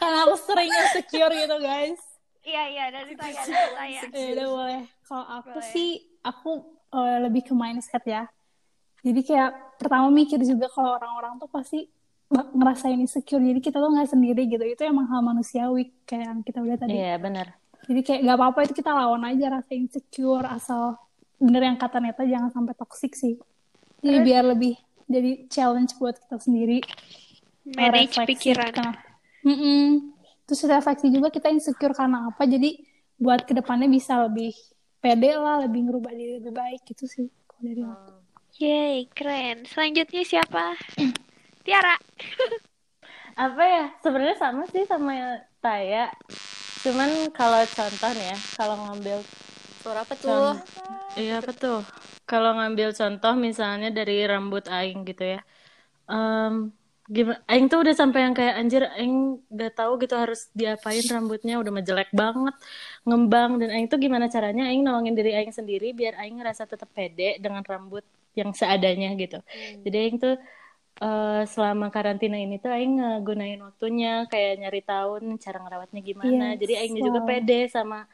Karena 0.00 0.18
aku 0.24 0.36
sering 0.38 0.70
insecure 0.70 1.32
gitu 1.34 1.56
guys. 1.58 2.00
iya 2.40 2.64
iya 2.66 2.84
dari 2.88 3.12
Taya 3.12 3.40
dari 3.44 3.68
Taya 3.76 4.00
Ya 4.08 4.30
udah 4.32 4.48
boleh. 4.48 4.80
Kalau 5.04 5.26
aku 5.28 5.52
Boleh. 5.52 5.68
sih 5.68 5.88
aku 6.22 6.50
eh, 6.90 7.18
lebih 7.20 7.42
ke 7.44 7.52
mindset 7.52 8.00
ya. 8.02 8.24
Jadi 9.00 9.20
kayak 9.20 9.50
pertama 9.76 10.08
mikir 10.08 10.40
juga 10.40 10.68
kalau 10.68 10.96
orang-orang 10.96 11.36
tuh 11.36 11.48
pasti 11.48 11.84
ngerasain 12.30 12.94
insecure. 12.96 13.42
Jadi 13.42 13.58
kita 13.58 13.82
tuh 13.82 13.90
nggak 13.90 14.08
sendiri 14.08 14.46
gitu. 14.46 14.62
Itu 14.62 14.82
emang 14.86 15.10
hal 15.10 15.20
manusiawi 15.20 15.90
kayak 16.06 16.24
yang 16.30 16.38
kita 16.46 16.58
udah 16.62 16.76
tadi. 16.78 16.94
Iya, 16.94 17.18
benar. 17.18 17.46
Jadi 17.90 18.00
kayak 18.06 18.20
gak 18.22 18.36
apa-apa 18.38 18.58
itu 18.70 18.74
kita 18.76 18.90
lawan 18.94 19.22
aja 19.26 19.46
rasa 19.50 19.72
insecure 19.74 20.46
asal 20.46 20.94
bener 21.40 21.64
yang 21.64 21.78
kata 21.80 21.98
Neta 21.98 22.22
jangan 22.22 22.52
sampai 22.54 22.76
toxic 22.78 23.18
sih. 23.18 23.34
Jadi 23.98 24.18
biar 24.22 24.46
lebih 24.46 24.78
jadi 25.10 25.50
challenge 25.50 25.98
buat 25.98 26.14
kita 26.16 26.38
sendiri. 26.38 26.78
manage 27.70 28.14
refleksi 28.16 28.30
pikiran 28.54 28.72
ke- 28.72 28.98
Mm-mm. 29.44 30.12
Terus 30.46 30.60
refleksi 30.66 31.06
juga 31.10 31.28
kita 31.30 31.50
insecure 31.50 31.94
karena 31.96 32.30
apa. 32.30 32.42
Jadi 32.46 32.78
buat 33.16 33.42
ke 33.44 33.52
depannya 33.52 33.86
bisa 33.86 34.28
lebih 34.28 34.54
pede 35.00 35.34
lah, 35.34 35.64
lebih 35.64 35.88
ngerubah 35.88 36.12
diri 36.14 36.32
lebih 36.38 36.52
baik 36.52 36.80
gitu 36.86 37.08
sih. 37.08 37.26
Kalau 37.48 37.60
dari 37.64 37.82
aku. 37.82 38.12
Yeay, 38.60 38.96
keren. 39.10 39.64
Selanjutnya 39.66 40.22
siapa? 40.22 40.76
Tiara. 41.60 41.96
Apa 43.36 43.62
ya? 43.62 43.84
Sebenarnya 44.00 44.36
sama 44.36 44.64
sih 44.68 44.84
sama 44.88 45.44
Taya. 45.60 46.08
Cuman 46.80 47.28
kalau 47.36 47.60
contoh 47.68 48.10
nih 48.16 48.26
ya, 48.32 48.38
kalau 48.56 48.76
ngambil 48.88 49.20
suara 49.80 50.04
apa 50.04 50.14
tuh 50.16 50.56
Iya 51.16 51.40
apa 51.40 51.52
tuh? 51.56 51.80
Kalau 52.28 52.54
ngambil 52.56 52.94
contoh 52.94 53.32
misalnya 53.34 53.90
dari 53.90 54.22
rambut 54.24 54.64
Aing 54.70 55.02
gitu 55.04 55.36
ya. 55.36 55.40
Em 56.06 56.70
gimana? 57.10 57.42
Aing 57.50 57.66
tuh 57.66 57.82
udah 57.82 57.90
sampai 57.90 58.22
yang 58.22 58.34
kayak 58.38 58.54
anjir 58.54 58.86
Aing 58.94 59.42
gak 59.50 59.82
tahu 59.82 59.98
gitu 59.98 60.14
harus 60.14 60.46
diapain 60.54 61.02
rambutnya 61.10 61.58
udah 61.58 61.72
menjelek 61.74 62.14
banget, 62.14 62.54
ngembang 63.02 63.58
dan 63.58 63.74
Aing 63.74 63.90
tuh 63.90 63.98
gimana 63.98 64.30
caranya 64.30 64.70
Aing 64.70 64.86
nolongin 64.86 65.18
diri 65.18 65.34
Aing 65.34 65.50
sendiri 65.50 65.90
biar 65.90 66.14
Aing 66.22 66.38
ngerasa 66.38 66.70
tetap 66.70 66.86
pede 66.94 67.42
dengan 67.42 67.66
rambut 67.66 68.06
yang 68.38 68.54
seadanya 68.54 69.10
gitu. 69.18 69.42
Jadi 69.82 69.96
Aing 69.98 70.16
tuh 70.22 70.38
eh, 70.98 71.42
selama 71.46 71.88
karantina 71.88 72.34
ini 72.34 72.58
tuh 72.58 72.74
Aing 72.74 72.98
ngegunain 72.98 73.60
waktunya 73.62 74.26
kayak 74.26 74.58
nyari 74.58 74.82
tahu 74.82 75.22
nih 75.22 75.38
cara 75.38 75.58
ngerawatnya 75.62 76.00
gimana. 76.00 76.46
Yes, 76.54 76.58
Jadi 76.60 76.72
Aing 76.76 76.94
juga 76.98 77.20
wow. 77.22 77.28
pede 77.28 77.60
sama 77.68 78.10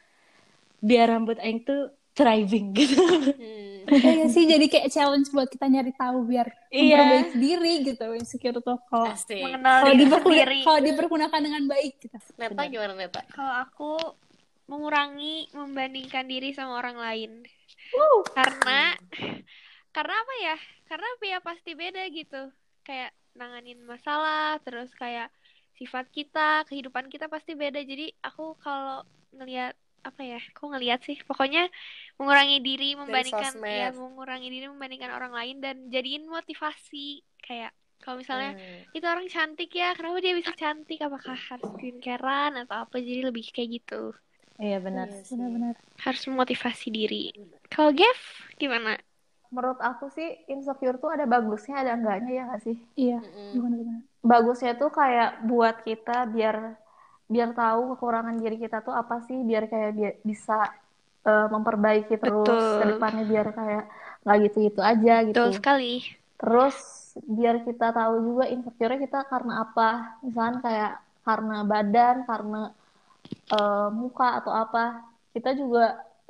biar 0.78 1.08
rambut 1.08 1.40
Aing 1.40 1.64
tuh 1.64 1.88
thriving 2.12 2.72
gitu. 2.72 2.96
Hmm. 3.36 3.74
Iya 3.86 4.26
sih, 4.26 4.50
jadi 4.50 4.66
kayak 4.66 4.88
challenge 4.90 5.30
buat 5.30 5.46
kita 5.46 5.70
nyari 5.70 5.94
tahu 5.94 6.26
biar 6.26 6.50
Iya. 6.74 6.98
memperbaiki 6.98 7.36
diri 7.38 7.74
gitu. 7.86 8.06
Insecure 8.18 8.58
tuh 8.58 8.82
kalau. 8.88 9.14
Mengenal 9.14 9.76
kalau 9.78 9.92
diri 9.92 10.00
diperguna- 10.02 10.34
sendiri. 10.34 10.58
kalau 10.64 10.80
dipergunakan 10.82 11.40
dengan 11.44 11.62
baik 11.68 11.92
gitu. 12.02 12.16
Neta 12.34 12.62
gimana 12.66 12.92
Neta 12.96 13.20
Kalau 13.30 13.54
aku 13.62 13.92
mengurangi 14.66 15.46
membandingkan 15.54 16.26
diri 16.26 16.50
sama 16.50 16.80
orang 16.80 16.98
lain. 16.98 17.30
Karena 18.32 18.96
karena 19.92 20.14
apa 20.18 20.34
ya? 20.42 20.56
Karena 20.86 21.06
ya 21.20 21.38
pasti 21.38 21.70
beda 21.74 22.02
gitu. 22.10 22.42
Kayak 22.86 23.10
nanganin 23.34 23.82
masalah, 23.82 24.62
terus 24.62 24.88
kayak 24.94 25.28
sifat 25.76 26.08
kita, 26.08 26.64
kehidupan 26.64 27.10
kita 27.10 27.26
pasti 27.26 27.52
beda. 27.52 27.82
Jadi 27.82 28.14
aku 28.22 28.56
kalau 28.62 29.02
ngelihat 29.34 29.74
apa 30.00 30.22
ya? 30.22 30.38
Kok 30.54 30.70
ngelihat 30.72 31.02
sih? 31.02 31.18
Pokoknya 31.28 31.66
mengurangi 32.16 32.62
diri 32.62 32.94
membandingkan 32.94 33.52
ya 33.60 33.90
mengurangi 33.92 34.48
diri 34.48 34.66
membandingkan 34.70 35.12
orang 35.12 35.34
lain 35.34 35.56
dan 35.60 35.76
jadiin 35.90 36.24
motivasi 36.30 37.20
kayak 37.42 37.74
kalau 38.00 38.22
misalnya 38.22 38.54
Hmm. 38.54 38.86
itu 38.94 39.04
orang 39.08 39.26
cantik 39.26 39.68
ya 39.72 39.92
kenapa 39.92 40.20
dia 40.22 40.32
bisa 40.32 40.52
cantik 40.54 41.00
apakah 41.02 41.34
harus 41.34 41.68
skincarean 41.74 42.54
atau 42.62 42.86
apa 42.86 42.96
jadi 43.02 43.28
lebih 43.28 43.50
kayak 43.50 43.82
gitu 43.82 44.14
Iya 44.56 44.80
benar. 44.80 45.12
Iya. 45.12 45.28
Benar-benar. 45.28 45.74
harus 46.00 46.22
memotivasi 46.24 46.88
diri 46.88 47.32
kalau 47.68 47.92
Gev 47.92 48.20
gimana 48.56 48.96
menurut 49.56 49.80
aku 49.88 50.04
sih 50.16 50.28
insecure 50.52 50.96
tuh 51.02 51.10
ada 51.14 51.24
bagusnya 51.34 51.74
ada 51.82 51.92
enggaknya 51.98 52.30
ya 52.38 52.42
nggak 52.48 52.62
sih? 52.66 52.76
Iya, 53.00 53.14
benar-benar. 53.62 54.00
bagusnya 54.30 54.70
tuh 54.80 54.90
kayak 54.98 55.28
buat 55.48 55.76
kita 55.88 56.10
biar 56.34 56.56
biar 57.32 57.48
tahu 57.60 57.80
kekurangan 57.92 58.36
diri 58.42 58.56
kita 58.64 58.76
tuh 58.86 58.94
apa 59.00 59.14
sih 59.26 59.38
biar 59.48 59.64
kayak 59.72 59.90
bi- 59.98 60.18
bisa 60.30 60.52
eh, 61.28 61.46
memperbaiki 61.54 62.14
terus 62.22 62.62
Betul. 62.64 62.78
ke 62.78 62.84
depannya 62.90 63.22
biar 63.32 63.46
kayak 63.58 63.82
nggak 64.22 64.36
gitu-gitu 64.44 64.80
aja 64.90 65.12
gitu. 65.30 65.44
Betul 65.44 65.52
sekali. 65.52 65.92
Terus 66.40 66.76
biar 67.36 67.56
kita 67.68 67.86
tahu 67.98 68.14
juga 68.28 68.44
insecure 68.54 68.96
kita 69.04 69.18
karena 69.32 69.52
apa. 69.64 69.90
Misalkan 70.24 70.56
kayak 70.66 70.90
karena 71.26 71.54
badan 71.72 72.16
karena 72.30 72.58
eh, 73.54 73.88
muka 74.00 74.26
atau 74.38 74.52
apa. 74.62 74.80
Kita 75.34 75.50
juga 75.60 75.80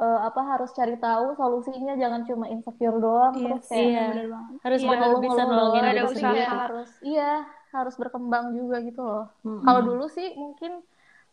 eh, 0.04 0.18
apa 0.28 0.40
harus 0.50 0.70
cari 0.78 0.94
tahu 1.00 1.24
solusinya 1.40 1.92
jangan 2.02 2.22
cuma 2.28 2.46
insecure 2.54 2.96
doang 3.00 3.34
Iya, 3.36 3.48
terus 3.56 3.64
kayak 3.70 3.84
Iya. 3.86 4.00
benar 4.10 4.26
banget. 4.34 4.58
Harus 4.64 4.80
Iya. 4.80 4.90
benar 4.90 5.10
bisa 5.24 5.42
nolongin 5.48 5.84
ada 5.84 5.92
diri 5.96 6.06
usaha. 6.06 6.32
sendiri. 6.32 6.56
harus 6.64 6.88
iya 7.04 7.30
harus 7.76 7.94
berkembang 8.00 8.46
juga 8.58 8.76
gitu 8.88 9.00
loh 9.04 9.24
Mm-mm. 9.44 9.64
kalau 9.66 9.80
dulu 9.88 10.04
sih 10.16 10.28
mungkin 10.42 10.72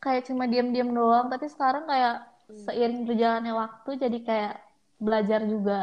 kayak 0.03 0.21
cuma 0.27 0.43
diam-diam 0.51 0.89
doang 0.91 1.25
tapi 1.31 1.45
sekarang 1.47 1.83
kayak 1.87 2.15
seiring 2.67 3.07
berjalannya 3.07 3.53
waktu 3.55 3.89
jadi 4.03 4.17
kayak 4.27 4.53
belajar 4.99 5.39
juga 5.47 5.79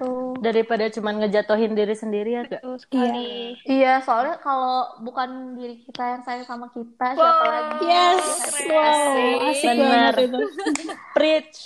tuh 0.00 0.36
Daripada 0.44 0.84
cuman 0.92 1.14
ngejatuhin 1.24 1.72
diri 1.72 1.94
sendiri 1.96 2.30
ya 2.36 2.42
gak? 2.44 2.60
betul 2.60 2.74
sekali 2.76 3.24
Iya, 3.66 3.92
soalnya 4.04 4.36
kalau 4.44 5.00
bukan 5.02 5.56
diri 5.58 5.74
kita 5.84 6.02
yang 6.12 6.22
sayang 6.28 6.46
sama 6.46 6.66
kita, 6.76 7.06
siapa 7.16 7.44
lagi? 7.44 7.76
Yes, 7.88 8.24
Iya, 8.62 8.76
wow, 8.76 9.48
asik 9.50 9.70
Benar. 9.74 10.12
banget 10.14 10.14
itu. 10.28 10.40
Preach. 11.16 11.58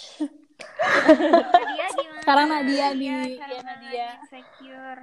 Nadia 0.60 1.86
gimana 1.92 2.20
Sekarang 2.22 2.46
Nadia 2.48 2.86
nih, 2.92 3.06
Iya, 3.06 3.18
ya 3.20 3.36
cara 3.36 3.56
Nadia. 3.62 4.08
menangani 4.10 4.20
insecure 4.22 5.02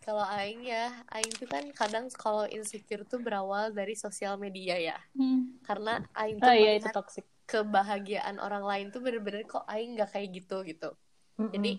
Kalau 0.00 0.24
Aing 0.24 0.64
ya, 0.64 0.86
Aing 1.12 1.32
tuh 1.36 1.44
kan 1.44 1.64
kadang 1.76 2.08
kalau 2.08 2.48
insecure 2.48 3.04
tuh 3.04 3.20
berawal 3.20 3.68
dari 3.70 3.92
sosial 3.92 4.40
media 4.40 4.80
ya. 4.80 4.96
Hmm. 5.12 5.60
Karena 5.60 6.00
Aing 6.16 6.40
tuh 6.40 6.48
Oh 6.48 6.56
iya 6.56 6.72
itu 6.76 6.88
toxic. 6.88 7.28
kebahagiaan 7.44 8.40
orang 8.40 8.64
lain 8.64 8.86
tuh 8.88 9.04
bener-bener 9.04 9.44
kok 9.44 9.68
Aing 9.68 10.00
nggak 10.00 10.16
kayak 10.16 10.28
gitu 10.32 10.64
gitu. 10.64 10.90
Mm-mm. 11.36 11.52
Jadi 11.52 11.72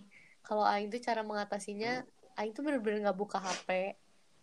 kalau 0.45 0.61
Aing 0.61 0.93
tuh 0.93 1.01
cara 1.01 1.25
mengatasinya, 1.25 2.05
Aing 2.37 2.53
tuh 2.53 2.61
bener-bener 2.61 3.09
nggak 3.09 3.17
buka 3.17 3.41
HP 3.41 3.97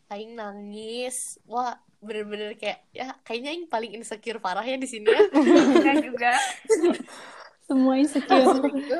Aing 0.08 0.34
nangis 0.34 1.36
wah 1.44 1.76
bener-bener 2.00 2.56
kayak 2.56 2.80
ya 2.90 3.14
kayaknya 3.22 3.50
Aing 3.52 3.66
paling 3.68 3.92
insecure 3.94 4.40
parah 4.40 4.64
ya 4.64 4.74
di 4.74 4.88
sini 4.90 5.06
ya 5.06 5.22
juga. 6.06 6.32
Semua 7.68 7.94
insecure. 7.94 8.64
Gitu, 8.72 8.98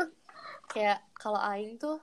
kayak 0.69 1.01
kalau 1.17 1.41
Aing 1.41 1.81
tuh 1.81 1.97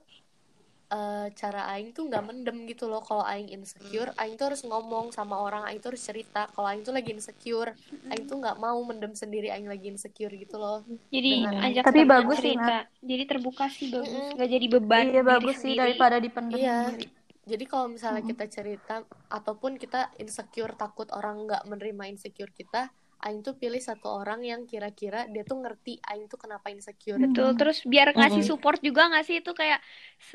eh, 0.88 1.28
cara 1.34 1.70
Aing 1.70 1.94
tuh 1.94 2.06
nggak 2.06 2.24
mendem 2.24 2.66
gitu 2.66 2.86
loh 2.86 3.02
kalau 3.02 3.22
Aing 3.22 3.50
insecure 3.50 4.10
Aing 4.18 4.34
tuh 4.34 4.50
harus 4.50 4.62
ngomong 4.62 5.10
sama 5.10 5.38
orang 5.38 5.66
Aing 5.66 5.78
tuh 5.78 5.94
harus 5.94 6.02
cerita 6.02 6.46
kalau 6.50 6.70
Aing 6.70 6.82
tuh 6.82 6.94
lagi 6.94 7.10
insecure 7.10 7.74
Aing 8.08 8.26
tuh 8.26 8.38
nggak 8.38 8.58
mau 8.58 8.78
mendem 8.82 9.14
sendiri 9.14 9.50
Aing 9.50 9.66
lagi 9.66 9.90
insecure 9.90 10.30
gitu 10.32 10.58
loh 10.58 10.82
Jadi 11.10 11.32
Dengan- 11.42 11.62
ajak 11.64 11.84
Tapi 11.86 12.02
bagus 12.04 12.38
sih. 12.40 12.54
Jadi 13.02 13.24
terbuka 13.26 13.66
sih 13.68 13.88
bagus. 13.90 14.10
Mm-mm. 14.10 14.38
Gak 14.38 14.50
jadi 14.50 14.66
beban. 14.68 15.06
Iya 15.10 15.22
bagus 15.24 15.56
sih 15.58 15.74
daripada 15.74 16.18
dipendam 16.18 16.58
Iya. 16.58 16.90
sendiri. 16.90 17.06
Jadi 17.46 17.64
kalau 17.70 17.94
misalnya 17.94 18.26
kita 18.26 18.46
cerita 18.50 18.96
ataupun 19.30 19.78
kita 19.78 20.10
insecure 20.18 20.74
takut 20.74 21.06
orang 21.14 21.46
nggak 21.46 21.62
menerima 21.66 22.10
insecure 22.10 22.50
kita, 22.50 22.90
Aing 23.24 23.40
tuh 23.48 23.56
pilih 23.62 23.82
satu 23.90 24.08
orang 24.20 24.40
yang 24.52 24.62
kira-kira 24.72 25.18
dia 25.34 25.44
tuh 25.50 25.58
ngerti 25.64 25.92
Aing 26.10 26.26
tuh 26.32 26.40
kenapa 26.44 26.68
insecure. 26.76 27.22
Betul. 27.22 27.48
Terus 27.60 27.78
biar 27.92 28.08
ngasih 28.18 28.44
Mm-mm. 28.44 28.50
support 28.50 28.78
juga 28.88 29.02
nggak 29.10 29.24
sih 29.28 29.36
itu 29.42 29.52
kayak 29.62 29.80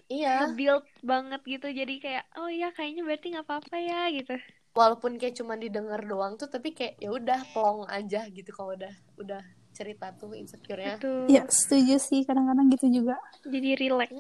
Iya, 0.08 0.56
build 0.56 0.84
banget 1.10 1.40
gitu. 1.52 1.66
Jadi 1.80 1.92
kayak 2.04 2.24
oh 2.38 2.48
iya 2.56 2.66
kayaknya 2.76 3.00
berarti 3.06 3.26
nggak 3.32 3.46
apa-apa 3.46 3.76
ya 3.88 3.98
gitu. 4.16 4.32
walaupun 4.78 5.12
kayak 5.20 5.34
cuma 5.38 5.54
didengar 5.64 6.00
doang 6.10 6.32
tuh, 6.40 6.48
tapi 6.54 6.68
kayak 6.76 6.94
ya 7.02 7.10
udah 7.18 7.40
plong 7.54 7.80
aja 7.98 8.20
gitu 8.36 8.50
kalau 8.56 8.72
udah 8.78 8.92
udah 9.22 9.42
cerita 9.70 10.10
tuh 10.12 10.34
insecure-nya. 10.34 10.98
Betul. 10.98 11.26
Ya, 11.30 11.42
setuju 11.46 11.96
sih. 11.96 12.22
Kadang-kadang 12.22 12.68
gitu 12.70 12.86
juga. 12.90 13.16
Jadi 13.46 13.68
relax. 13.78 14.10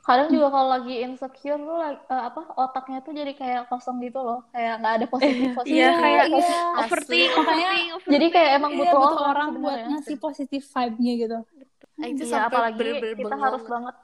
Kadang 0.00 0.28
juga 0.30 0.46
kalau 0.48 0.68
lagi 0.70 0.94
insecure 1.02 1.58
tuh 1.58 1.76
like, 1.76 2.00
eh, 2.06 2.22
apa 2.28 2.40
otaknya 2.54 2.98
tuh 3.00 3.12
jadi 3.12 3.32
kayak 3.32 3.62
kosong 3.68 3.98
gitu 4.00 4.20
loh, 4.20 4.44
kayak 4.52 4.80
nggak 4.80 4.94
ada 5.00 5.06
positif 5.08 5.48
positif. 5.52 5.74
Iya 5.80 5.90
kayak 5.96 6.24
iya. 6.30 6.58
overthink, 6.78 7.30
overthink. 7.34 7.88
Jadi 8.06 8.26
kayak 8.30 8.50
emang 8.56 8.72
Iya, 8.72 8.78
butuh, 8.80 8.98
butuh 9.00 9.20
orang 9.24 9.48
buat 9.58 9.78
ngasih 9.90 10.16
positif 10.18 10.62
vibe-nya 10.68 11.12
gitu. 11.18 11.38
Aing 11.94 12.16
tuh 12.18 12.26
Iya, 12.26 12.40
apalagi 12.44 12.78
bener-bener 12.78 13.14
kita 13.14 13.22
bengong 13.28 13.42
harus 13.42 13.64
banget 13.64 13.96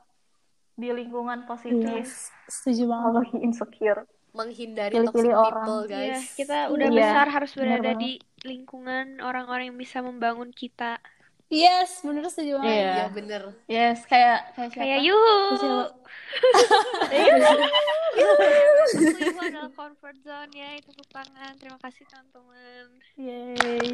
di 0.75 0.89
lingkungan 0.89 1.39
Iya, 1.39 1.49
positif. 1.49 2.05
setuju 2.47 2.83
banget. 2.89 3.05
Kalau 3.05 3.19
lagi 3.21 3.37
insecure. 3.41 4.03
menghindari 4.31 4.95
Pilih-pilih 4.95 5.11
toxic 5.35 5.43
orang. 5.43 5.67
people, 5.67 5.83
Iya, 5.83 5.91
guys. 5.91 6.23
kita 6.39 6.59
udah 6.71 6.87
Iya, 6.87 6.99
besar 7.03 7.27
harus 7.29 7.51
bener 7.51 7.67
berada 7.83 7.93
di 7.99 8.11
lingkungan 8.45 9.21
orang-orang 9.21 9.75
yang 9.75 9.81
bisa 9.81 10.01
membangun 10.01 10.51
kita. 10.51 10.99
Yes, 11.51 12.07
bener 12.07 12.23
setuju 12.31 12.63
banget. 12.63 12.71
Iya. 12.71 12.93
Iya, 12.95 13.07
bener. 13.11 13.43
Yes, 13.67 13.99
kayak 14.07 14.55
kayak 14.55 14.71
siapa? 14.71 14.85
Kayak 14.87 15.01
yuhu. 15.03 15.39
Siapa? 15.59 15.85
Itu 19.19 19.41
adalah 19.43 19.71
comfort 19.75 20.17
zone 20.23 20.53
ya, 20.55 20.79
itu 20.79 20.95
tepuk 20.95 21.11
tangan. 21.11 21.53
Terima 21.59 21.79
kasih 21.83 22.07
teman-teman. 22.07 22.87
Yeay. 23.19 23.91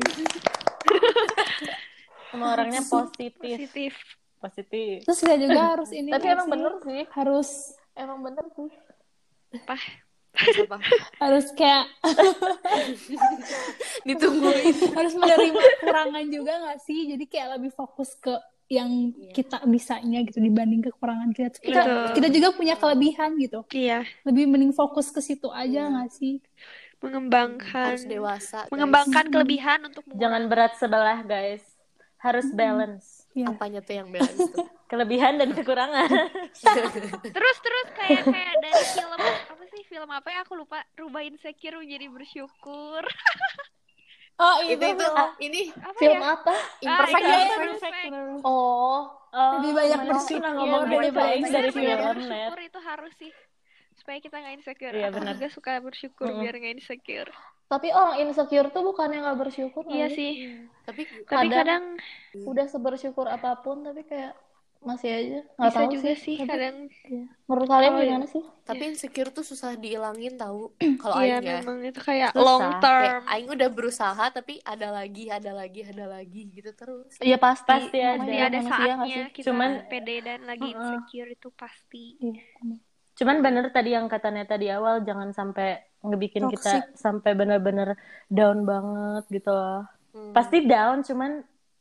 Semua 2.28 2.48
orangnya 2.60 2.82
positif. 2.84 3.32
Positif. 3.40 3.92
Positif. 4.36 4.96
Terus 5.08 5.18
kita 5.24 5.36
juga 5.40 5.60
harus 5.74 5.90
ini 5.96 6.12
Tapi 6.12 6.26
emang 6.28 6.48
sih? 6.48 6.52
bener 6.52 6.72
sih, 6.84 7.02
harus 7.16 7.48
emang 7.96 8.18
bener 8.20 8.44
sih. 8.52 8.68
Apa? 9.64 9.76
Apa? 10.36 10.76
harus 11.18 11.46
kayak 11.52 11.84
Ditungguin. 14.04 14.74
harus 14.92 15.14
menerima 15.14 15.56
kekurangan 15.80 16.24
juga 16.26 16.52
nggak 16.58 16.78
sih? 16.80 17.10
Jadi 17.10 17.24
kayak 17.26 17.48
lebih 17.58 17.72
fokus 17.72 18.14
ke 18.14 18.34
yang 18.66 18.90
Iya. 19.14 19.30
kita 19.32 19.56
bisanya 19.64 20.20
gitu 20.22 20.38
dibanding 20.38 20.82
kekurangan 20.82 21.30
kita. 21.30 21.54
Kita, 21.56 21.80
Betul. 21.80 22.06
kita 22.18 22.28
juga 22.30 22.48
punya 22.52 22.74
kelebihan 22.74 23.38
gitu. 23.38 23.62
Iya, 23.70 24.02
Lebih 24.22 24.44
mending 24.46 24.72
fokus 24.72 25.08
ke 25.08 25.20
situ 25.20 25.46
aja 25.48 25.86
Iya. 25.86 25.92
nggak 25.92 26.10
sih? 26.12 26.42
mengembangkan 26.96 27.92
Harus 27.92 28.04
dewasa, 28.04 28.64
guys. 28.64 28.72
mengembangkan 28.72 29.24
kelebihan 29.28 29.78
untuk 29.84 30.02
Jangan 30.10 30.48
berat 30.48 30.72
sebelah, 30.74 31.20
guys. 31.22 31.62
Harus 32.16 32.48
balance. 32.50 33.28
Iya. 33.36 33.52
Apanya 33.52 33.84
tuh 33.84 33.94
yang 33.94 34.08
balance 34.08 34.48
tuh? 34.50 34.64
Kelebihan 34.90 35.36
dan 35.36 35.52
kekurangan. 35.52 36.08
terus 37.36 37.56
terus 37.58 37.86
kayak 37.92 38.22
kayak 38.24 38.54
dari 38.56 38.82
sih 38.86 39.04
film 39.96 40.10
apa 40.12 40.28
ya? 40.28 40.44
Aku 40.44 40.52
lupa. 40.54 40.84
Rubah 40.92 41.24
insecure 41.24 41.80
menjadi 41.80 42.06
bersyukur. 42.12 43.00
Oh 44.36 44.60
itu 44.60 44.76
itu, 44.76 45.00
itu 45.00 45.06
ini. 45.40 45.62
Apa 45.72 45.96
Film 45.96 46.20
ya? 46.20 46.36
apa? 46.36 46.52
imperfect 46.84 47.24
iya, 47.24 47.32
ya? 47.32 47.44
imperfect. 47.48 48.12
Oh, 48.44 49.08
Oh, 49.32 49.52
Lebih 49.56 49.72
banyak 49.72 50.00
bersyukur. 50.08 50.44
ngomong 50.48 50.82
dari 50.88 51.08
baik 51.08 51.40
dari 51.48 51.68
film 51.68 51.88
bersyukur 51.88 52.56
net. 52.56 52.68
itu 52.68 52.78
harus 52.80 53.12
sih 53.16 53.32
supaya 53.96 54.20
kita 54.20 54.36
nggak 54.36 54.54
insecure. 54.60 54.92
Iya, 54.92 55.08
aku 55.08 55.16
benar. 55.20 55.32
juga 55.40 55.48
suka 55.48 55.72
bersyukur 55.80 56.28
Mm-mm. 56.28 56.40
biar 56.44 56.52
nggak 56.52 56.74
insecure. 56.76 57.32
Tapi 57.66 57.88
orang 57.90 58.16
insecure 58.22 58.68
tuh 58.68 58.82
bukannya 58.84 59.24
nggak 59.24 59.38
bersyukur 59.40 59.84
iya 59.88 60.12
sih. 60.12 60.32
Tapi 60.84 61.00
tapi 61.24 61.24
Kadang- 61.48 61.56
kadang 61.56 61.84
Udah 62.44 62.66
sebersyukur 62.68 63.24
apa 63.26 63.56
pun 63.60 63.88
tapi 63.88 64.04
kayak 64.04 64.36
masih 64.78 65.10
aja 65.10 65.38
nggak 65.52 65.66
bisa 65.66 65.78
tahu 65.78 65.88
juga 65.90 66.12
sih. 66.12 66.16
sih 66.16 66.36
Tapi 66.38 66.48
kadang 66.48 66.76
menurut 67.44 67.68
kalian 67.68 67.90
Oh, 67.90 67.96
iya. 67.96 68.06
gimana 68.08 68.26
sih? 68.26 68.42
tapi 68.62 68.82
insecure 68.86 69.30
tuh 69.30 69.42
susah 69.42 69.74
dihilangin 69.74 70.34
tahu. 70.34 70.74
Kalau 71.00 71.14
iya 71.18 71.36
Aing 71.36 71.44
ya. 71.44 71.54
memang 71.60 71.76
itu 71.82 72.00
kayak 72.00 72.30
Susah. 72.30 72.42
long 72.42 72.62
Kayak 72.62 72.82
term 72.82 73.20
Aing 73.26 73.48
udah 73.48 73.68
berusaha 73.68 74.24
tapi 74.28 74.54
ada 74.60 74.88
lagi, 74.90 75.24
ada 75.28 75.50
lagi, 75.50 75.80
ada 75.82 76.04
lagi 76.06 76.42
gitu 76.50 76.70
terus. 76.72 77.12
Iya 77.18 77.36
pasti. 77.36 77.66
Pasti 77.66 77.98
ada. 77.98 78.18
pasti 78.20 78.36
ada 78.36 78.58
saatnya 78.60 79.06
sih? 79.06 79.32
kita 79.32 79.46
Cuman- 79.46 79.78
pede 79.86 80.16
dan 80.20 80.40
lagi 80.42 80.68
insecure 80.68 81.30
itu 81.30 81.48
pasti 81.50 82.04
Cuman 83.14 83.40
bener 83.40 83.70
tadi 83.70 83.90
yang 83.90 84.06
kata 84.06 84.28
Neta 84.28 84.54
di 84.54 84.68
awal 84.68 85.00
jangan 85.00 85.32
sampai 85.32 85.80
ngebikin 86.00 86.46
kita 86.46 86.62
Toxic. 86.78 86.94
sampai 86.94 87.32
bener-bener 87.32 87.96
down 88.28 88.62
banget 88.62 89.24
gitu 89.32 89.48
loh. 89.48 89.88
Hmm. 90.12 90.30
Pasti 90.30 90.62
down, 90.62 91.00
cuman 91.00 91.40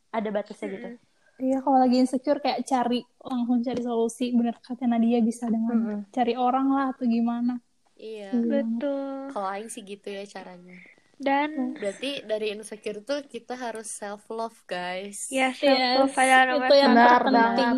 ada 0.10 0.30
batasnya 0.32 0.68
gitu. 0.70 0.88
Iya 1.36 1.60
kalau 1.60 1.84
lagi 1.84 2.00
insecure 2.00 2.40
kayak 2.40 2.64
cari 2.64 3.04
langsung 3.20 3.60
cari 3.60 3.82
solusi. 3.82 4.32
Bener 4.32 4.56
kata 4.58 4.88
Nadia 4.88 5.20
bisa 5.20 5.52
dengan 5.52 5.76
Mm-mm. 5.76 6.00
cari 6.10 6.34
orang 6.34 6.68
lah 6.72 6.86
atau 6.96 7.04
gimana. 7.04 7.60
Iya. 7.96 8.32
betul 8.36 9.32
Kalau 9.32 9.48
Aing 9.48 9.68
sih 9.68 9.82
gitu 9.82 10.08
ya 10.08 10.24
caranya. 10.24 10.76
dan 11.16 11.80
Berarti 11.80 12.28
dari 12.28 12.52
insecure 12.52 13.00
tuh 13.00 13.24
kita 13.24 13.56
harus 13.56 13.88
self 13.88 14.28
love, 14.28 14.60
guys. 14.68 15.32
ya 15.32 15.56
self 15.56 15.80
love 15.80 16.12
Yes, 16.12 16.20
adalah 16.20 16.44
nomor 16.44 16.68
itu 16.68 16.76
yang 16.76 16.92
satu. 16.92 17.00
Benar 17.00 17.20
terpenting. 17.24 17.78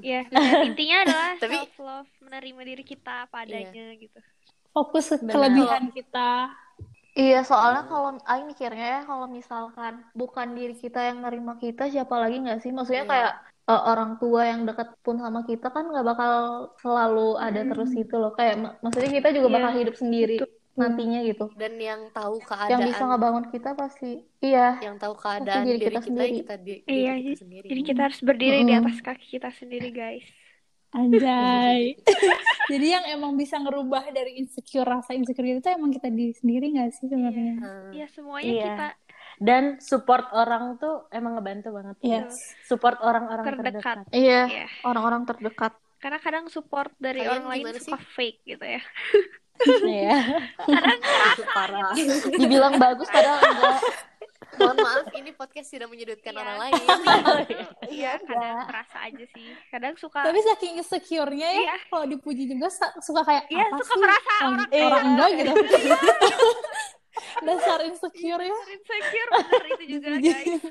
Ya, 0.00 0.20
dan 0.30 0.42
intinya 0.72 0.96
adalah 1.04 1.30
Tapi- 1.44 1.58
self 1.60 1.76
love, 1.76 2.10
menerima 2.20 2.60
diri 2.64 2.84
kita 2.84 3.12
apa 3.28 3.36
adanya 3.44 3.92
gitu. 3.96 4.18
Fokus 4.72 5.04
ke 5.12 5.16
kelebihan 5.20 5.92
kita. 5.92 6.48
Iya, 7.12 7.44
soalnya 7.44 7.84
kalau 7.92 8.16
Aing 8.24 8.46
mikirnya 8.48 8.86
ya 8.96 9.00
kalau 9.04 9.28
misalkan 9.28 10.00
bukan 10.16 10.48
diri 10.56 10.72
kita 10.72 11.12
yang 11.12 11.20
nerima 11.20 11.60
kita, 11.60 11.92
siapa 11.92 12.16
lagi 12.16 12.40
nggak 12.40 12.60
sih? 12.64 12.72
Maksudnya 12.72 13.04
Iya. 13.04 13.12
kayak 13.12 13.32
eh, 13.62 13.82
orang 13.92 14.10
tua 14.18 14.40
yang 14.48 14.60
dekat 14.66 14.88
pun 15.04 15.16
sama 15.20 15.44
kita 15.46 15.70
kan 15.70 15.84
nggak 15.92 16.02
bakal 16.08 16.32
selalu 16.82 17.36
ada 17.36 17.60
terus 17.62 17.90
gitu 17.92 18.16
loh. 18.16 18.32
Kayak 18.32 18.54
mak- 18.64 18.76
maksudnya 18.80 19.10
kita 19.12 19.28
juga 19.36 19.48
Iya, 19.48 19.56
bakal 19.60 19.72
hidup 19.76 19.94
sendiri 20.00 20.36
nantinya 20.72 21.20
gitu. 21.20 21.44
Dan 21.52 21.76
yang 21.76 22.00
tahu 22.16 22.40
Yang 22.40 22.48
keadaan, 22.48 22.80
bisa 22.88 23.02
ngebangun 23.04 23.46
kita 23.52 23.70
pasti, 23.76 24.10
iya. 24.40 24.80
yang 24.80 24.96
tahu 24.96 25.12
keadaan 25.20 25.68
diri 25.68 25.76
diri, 25.76 25.84
kita 25.84 26.00
kita, 26.00 26.08
sendiri. 26.08 26.32
kita 26.40 26.54
di, 26.56 26.72
diri 26.80 26.80
Iya, 26.88 27.12
kita 27.12 27.20
jadi- 27.28 27.40
sendiri. 27.44 27.66
Jadi 27.68 27.82
kita 27.84 28.00
harus 28.08 28.20
berdiri 28.24 28.58
di 28.64 28.72
Mm-mm. 28.72 28.80
atas 28.88 28.98
kaki 29.04 29.26
kita 29.36 29.48
sendiri, 29.52 29.88
guys. 29.92 30.24
Anjay. 30.92 31.96
Jadi 32.72 32.86
yang 32.86 33.04
emang 33.08 33.32
bisa 33.34 33.56
ngerubah 33.56 34.12
dari 34.12 34.38
insecure 34.38 34.84
rasa 34.84 35.16
insecure 35.16 35.48
itu 35.48 35.68
emang 35.72 35.88
kita 35.90 36.12
diri 36.12 36.36
sendiri 36.36 36.72
gak 36.76 36.92
sih 36.94 37.08
sebenarnya? 37.08 37.54
Hmm. 37.58 37.90
Ya 37.96 38.06
semuanya 38.12 38.52
Iya. 38.52 38.64
kita 38.68 38.88
Dan 39.42 39.62
support 39.82 40.28
orang 40.30 40.76
tuh 40.78 41.08
emang 41.10 41.34
ngebantu 41.40 41.74
banget. 41.74 41.96
Yes. 42.04 42.54
Support 42.68 43.00
orang-orang 43.02 43.44
terdekat. 43.48 43.74
terdekat. 43.82 43.98
Iya, 44.14 44.40
Iya. 44.46 44.66
orang-orang 44.86 45.22
terdekat. 45.26 45.72
Karena 45.98 46.18
kadang 46.22 46.46
support 46.52 46.92
dari 47.00 47.26
Kalian 47.26 47.48
orang 47.48 47.74
lain 47.74 47.80
suka 47.82 47.98
fake 48.14 48.38
gitu 48.46 48.62
ya. 48.62 48.82
Iya. 49.82 50.18
Itu 51.34 51.42
parah. 51.50 51.90
Dibilang 52.38 52.76
bagus 52.78 53.08
padahal 53.10 53.40
enggak. 53.40 53.78
Mohon 54.52 54.76
maaf, 54.78 55.06
ini 55.12 55.30
podcast 55.32 55.68
tidak 55.68 55.88
menyudutkan 55.88 56.30
Iya. 56.30 56.40
orang 56.40 56.56
lain. 56.62 56.82
Iya, 57.88 58.12
kadang 58.20 58.56
terasa 58.66 58.98
aja 59.02 59.24
sih. 59.28 59.48
Kadang 59.68 59.94
suka 59.96 60.18
Tapi 60.22 60.40
saking 60.44 60.72
insecure-nya 60.78 61.48
ya, 61.48 61.62
Iya. 61.62 61.76
kalau 61.86 62.06
dipuji 62.06 62.46
juga 62.46 62.68
suka 62.98 63.22
kayak 63.22 63.44
Iya, 63.48 63.64
apa 63.66 63.76
suka 63.78 63.88
sih? 63.88 64.00
merasa 64.00 64.30
orang, 64.32 64.52
orang- 64.52 64.70
orang 64.72 65.02
Iya. 65.02 65.08
enggak 65.08 65.30
gitu. 65.32 65.52
Dasar 67.46 67.78
insecure 67.82 68.42
ya. 68.42 68.54
insecure 68.68 69.30
bener 69.32 69.62
itu 69.68 69.84
juga, 69.90 70.08
guys. 70.16 70.62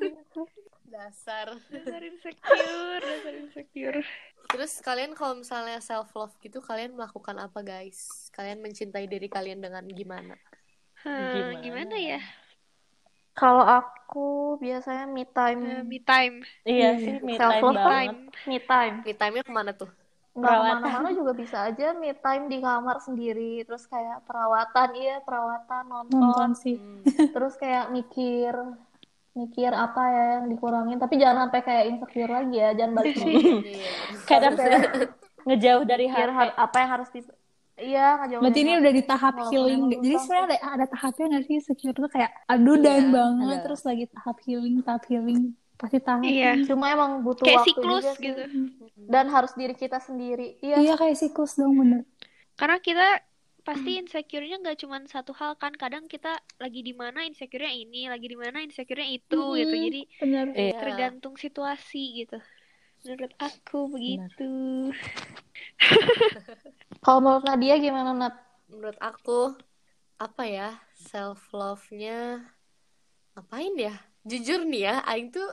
Dasar. 0.85 1.47
Dasar 1.67 2.01
insecure, 2.01 2.99
dasar 2.99 3.33
insecure. 3.33 3.99
Terus 4.47 4.71
kalian 4.81 5.11
kalau 5.13 5.37
misalnya 5.37 5.79
self 5.79 6.11
love 6.11 6.35
gitu, 6.39 6.59
kalian 6.59 6.91
melakukan 6.91 7.39
apa, 7.39 7.59
guys? 7.61 8.27
Kalian 8.31 8.59
mencintai 8.59 9.05
diri 9.05 9.27
kalian 9.27 9.59
dengan 9.59 9.83
gimana? 9.85 10.35
Hmm, 11.01 11.33
Gimana? 11.33 11.61
gimana 11.61 11.95
ya? 11.97 12.19
Kalau 13.31 13.63
aku 13.63 14.19
biasanya 14.63 15.03
me 15.07 15.23
time, 15.23 15.61
me 15.87 15.97
time. 16.03 16.35
Iya 16.67 16.89
sih, 16.99 17.13
me 17.25 17.33
Self 17.39 17.51
time 17.51 17.63
love 17.63 17.75
banget. 17.79 18.15
Time. 18.15 18.17
me 18.49 18.57
time. 18.69 18.95
Me 19.07 19.13
time-nya 19.19 19.43
ke 19.47 19.53
mana 19.53 19.71
tuh? 19.73 19.89
nggak 20.31 20.47
Perawatan. 20.47 20.79
ke 20.79 20.87
mana-mana 20.87 21.09
juga 21.11 21.33
bisa 21.35 21.57
aja 21.67 21.85
me 21.91 22.11
time 22.15 22.43
di 22.47 22.57
kamar 22.63 22.97
sendiri 23.03 23.67
terus 23.67 23.83
kayak 23.83 24.23
perawatan 24.23 24.89
iya 24.95 25.19
perawatan 25.27 25.83
nonton, 25.91 26.21
nonton 26.23 26.49
sih 26.55 26.75
terus 27.35 27.53
kayak 27.59 27.91
mikir 27.91 28.55
mikir 29.35 29.71
apa 29.75 30.01
ya 30.15 30.23
yang 30.39 30.47
dikurangin 30.51 30.97
tapi 31.03 31.15
jangan 31.19 31.47
sampai 31.51 31.61
kayak 31.67 31.83
insecure 31.91 32.31
lagi 32.31 32.55
ya 32.63 32.69
jangan 32.79 32.93
balik 32.95 33.15
lagi. 33.23 33.43
Kadang 34.23 34.55
ngejauh 35.47 35.83
dari 35.83 36.05
HP. 36.07 36.31
har- 36.31 36.55
apa 36.55 36.77
yang 36.79 36.89
harus 36.95 37.09
di 37.11 37.21
iya 37.81 38.05
ngejauhin 38.17 38.41
berarti 38.43 38.59
ini 38.61 38.71
udah 38.77 38.93
di 38.93 39.03
tahap 39.03 39.33
Walaupun 39.33 39.51
healing 39.51 39.81
jadi 39.99 40.15
sebenarnya 40.17 40.45
ada, 40.47 40.57
ada 40.71 40.85
tahapnya 40.87 41.25
nggak 41.27 41.43
sih 41.43 41.57
secure 41.59 41.95
tuh 41.95 42.09
kayak 42.09 42.31
aduh 42.45 42.77
down 42.77 43.03
Iya, 43.03 43.11
banget 43.11 43.47
ada. 43.51 43.63
terus 43.65 43.81
lagi 43.81 44.05
tahap 44.07 44.37
healing 44.45 44.75
tahap 44.81 45.03
healing 45.05 45.41
pasti 45.75 45.97
tahap 45.99 46.21
Iya. 46.23 46.51
cuma 46.63 46.85
emang 46.87 47.11
butuh 47.21 47.41
Kayak 47.41 47.57
waktu 47.59 47.69
siklus 47.73 48.05
juga 48.05 48.13
sih. 48.13 48.25
gitu. 48.29 48.43
dan 49.09 49.25
harus 49.27 49.51
diri 49.53 49.73
kita 49.73 49.97
sendiri 49.99 50.47
iya 50.61 50.75
iya 50.79 50.93
kayak 50.93 51.17
siklus 51.17 51.57
dong 51.57 51.73
bener 51.75 52.05
Karena 52.53 52.77
kita 52.77 53.07
pasti 53.61 53.97
insecure-nya 53.97 54.57
nggak 54.57 54.77
cuma 54.77 54.97
satu 55.05 55.33
hal 55.33 55.53
kan. 55.53 55.69
Kadang 55.73 56.05
kita 56.05 56.33
lagi 56.57 56.81
di 56.81 56.93
mana 56.93 57.25
insecure-nya 57.25 57.69
ini, 57.71 58.09
lagi 58.09 58.25
di 58.25 58.37
mana 58.37 58.57
insecure-nya 58.61 59.05
itu 59.07 59.37
gitu. 59.55 59.69
Mm-mm. 59.69 59.85
Jadi 59.85 60.01
bener 60.17 60.45
Iya. 60.53 60.73
tergantung 60.77 61.33
situasi 61.37 62.25
gitu. 62.25 62.37
Menurut 63.01 63.33
aku 63.37 63.89
begitu. 63.89 64.49
kalau 67.01 67.19
menurut 67.19 67.45
Nadia 67.45 67.81
gimana 67.81 68.13
Nat? 68.13 68.35
Menurut 68.69 68.97
aku 69.01 69.57
apa 70.21 70.43
ya 70.45 70.69
self 70.93 71.49
love-nya 71.49 72.45
ngapain 73.33 73.73
ya? 73.73 73.97
Jujur 74.21 74.61
nih 74.69 74.85
ya 74.85 74.95
Aing 75.09 75.33
tuh 75.33 75.49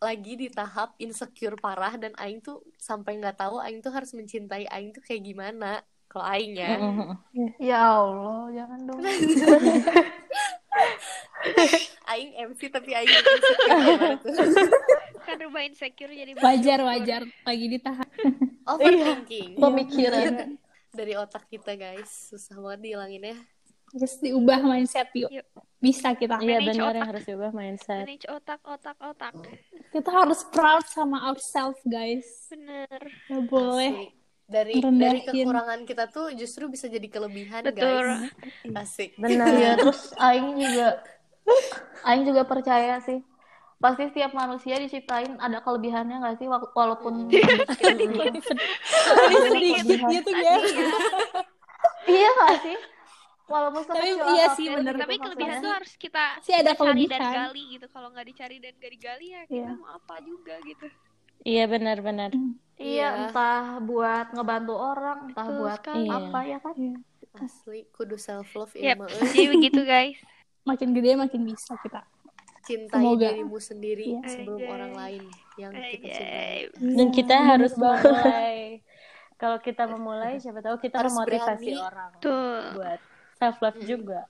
lagi 0.00 0.32
di 0.40 0.48
tahap 0.48 0.96
insecure 0.96 1.60
parah 1.60 2.00
dan 2.00 2.16
Aing 2.16 2.40
tuh 2.40 2.64
sampai 2.80 3.20
nggak 3.20 3.36
tahu 3.36 3.60
Aing 3.60 3.84
tuh 3.84 3.92
harus 3.92 4.16
mencintai 4.16 4.64
Aing 4.72 4.96
tuh 4.96 5.04
kayak 5.04 5.28
gimana 5.28 5.84
kalau 6.08 6.24
Aing 6.24 6.56
ya. 6.56 6.80
Ya 7.60 7.92
Allah 7.92 8.48
jangan 8.56 8.80
dong. 8.88 9.00
Aing 12.12 12.32
MC 12.48 12.72
tapi 12.72 12.96
Aing 12.96 13.12
insecure 13.12 14.16
tuh? 14.24 14.36
Kan 15.28 15.36
rubah 15.38 15.62
insecure 15.68 16.12
jadi 16.16 16.32
wajar 16.40 16.80
wajar. 16.80 17.22
Lagi 17.44 17.66
di 17.68 17.78
tahap. 17.78 18.08
Overthinking. 18.66 19.60
Pemikiran 19.60 20.56
dari 20.92 21.16
otak 21.16 21.48
kita 21.48 21.72
guys 21.72 22.28
susah 22.28 22.56
banget 22.56 22.80
dihilanginnya 22.86 23.36
terus 23.90 24.16
diubah 24.20 24.60
mindset 24.62 25.08
yuk 25.12 25.28
Yuk. 25.28 25.44
bisa 25.76 26.12
kita 26.12 26.36
Iya 26.38 26.58
benar 26.62 26.84
otak. 26.86 26.96
yang 26.96 27.08
harus 27.10 27.24
diubah 27.26 27.50
mindset. 27.52 28.04
Manage 28.04 28.26
otak, 28.28 28.60
otak, 28.62 28.96
otak. 29.02 29.32
kita 29.90 30.10
harus 30.10 30.40
proud 30.48 30.84
sama 30.86 31.28
ourselves 31.28 31.80
guys 31.84 32.24
Bener. 32.48 33.00
Gak 33.26 33.44
boleh 33.48 33.90
Asli. 33.92 34.06
dari 34.46 34.72
dari 34.80 35.20
kekurangan 35.24 35.80
kita 35.84 36.08
tuh 36.08 36.32
justru 36.32 36.68
bisa 36.68 36.88
jadi 36.88 37.04
kelebihan 37.04 37.64
Betul. 37.66 37.80
guys 37.82 38.32
asik 38.84 39.16
Benar. 39.16 39.48
Iya, 39.48 39.70
terus 39.76 40.12
Aing 40.16 40.56
juga 40.56 40.88
Aing 42.02 42.24
juga 42.24 42.42
percaya 42.46 43.00
sih. 43.00 43.18
Pasti 43.82 44.02
setiap 44.06 44.32
manusia 44.32 44.78
diciptain 44.78 45.34
ada 45.36 45.58
kelebihannya 45.58 46.22
nggak 46.22 46.36
sih 46.38 46.46
walaupun 46.46 47.26
sedikit 49.50 50.00
gitu 50.06 50.30
ya 50.32 50.54
iya 52.06 52.28
nggak 52.30 52.58
sih? 52.62 52.78
Walaupun 53.42 53.82
Tapi 53.84 54.16
iya 54.32 54.46
sih, 54.54 54.66
bener. 54.70 54.94
Tapi 54.96 55.18
kelebihan 55.18 55.60
tuh 55.60 55.72
harus 55.74 55.92
kita 55.98 56.40
Pasti 56.40 56.56
ada 56.56 56.72
cari 56.72 57.04
dan 57.04 57.20
gali 57.20 57.62
gitu. 57.76 57.86
Kalau 57.90 58.08
nggak 58.08 58.24
dicari 58.24 58.56
dan 58.58 58.72
nggak 58.78 58.92
digali 58.92 59.26
ya 59.28 59.42
kita 59.44 59.52
Iya. 59.52 59.68
mau 59.76 59.88
apa 59.92 60.14
juga 60.22 60.54
gitu. 60.62 60.86
Iya 61.42 61.64
benar-benar. 61.66 62.30
Iya, 62.32 62.48
Iya. 62.78 63.08
entah 63.28 63.82
buat 63.82 64.26
ngebantu 64.32 64.72
orang, 64.72 65.18
entah 65.28 65.44
Betul 65.44 65.58
buat 65.58 65.78
sekali. 65.82 66.08
apa 66.08 66.38
ya 66.46 66.58
kan? 66.62 66.76
asli 67.32 67.88
kudu 67.90 68.20
self 68.20 68.52
love 68.52 68.76
ini 68.76 68.92
mah 68.92 69.08
Jadi 69.08 69.48
begitu 69.48 69.80
guys. 69.82 70.20
makin 70.68 70.92
gede 70.92 71.16
makin 71.16 71.42
bisa 71.42 71.74
kita 71.80 72.04
cintai 72.62 72.94
Semoga. 72.96 73.28
dirimu 73.28 73.58
sendiri 73.58 74.06
Iya. 74.08 74.22
sebelum 74.24 74.58
Anjay. 74.58 74.70
orang 74.70 74.92
lain 74.94 75.22
yang 75.56 75.72
kita 75.74 76.08
cintai. 76.08 76.56
Dan 76.78 77.08
kita 77.10 77.34
Bener 77.34 77.48
harus 77.48 77.72
memulai. 77.74 78.58
Kalau 79.34 79.58
kita 79.58 79.82
memulai, 79.84 80.34
siapa 80.38 80.60
tahu 80.60 80.78
kita 80.78 80.96
Harus 80.96 81.12
memotivasi 81.12 81.66
berani. 81.68 81.82
orang 81.82 82.10
Tuh. 82.16 82.62
buat 82.72 83.00
self 83.36 83.56
love 83.58 83.80
juga. 83.82 84.20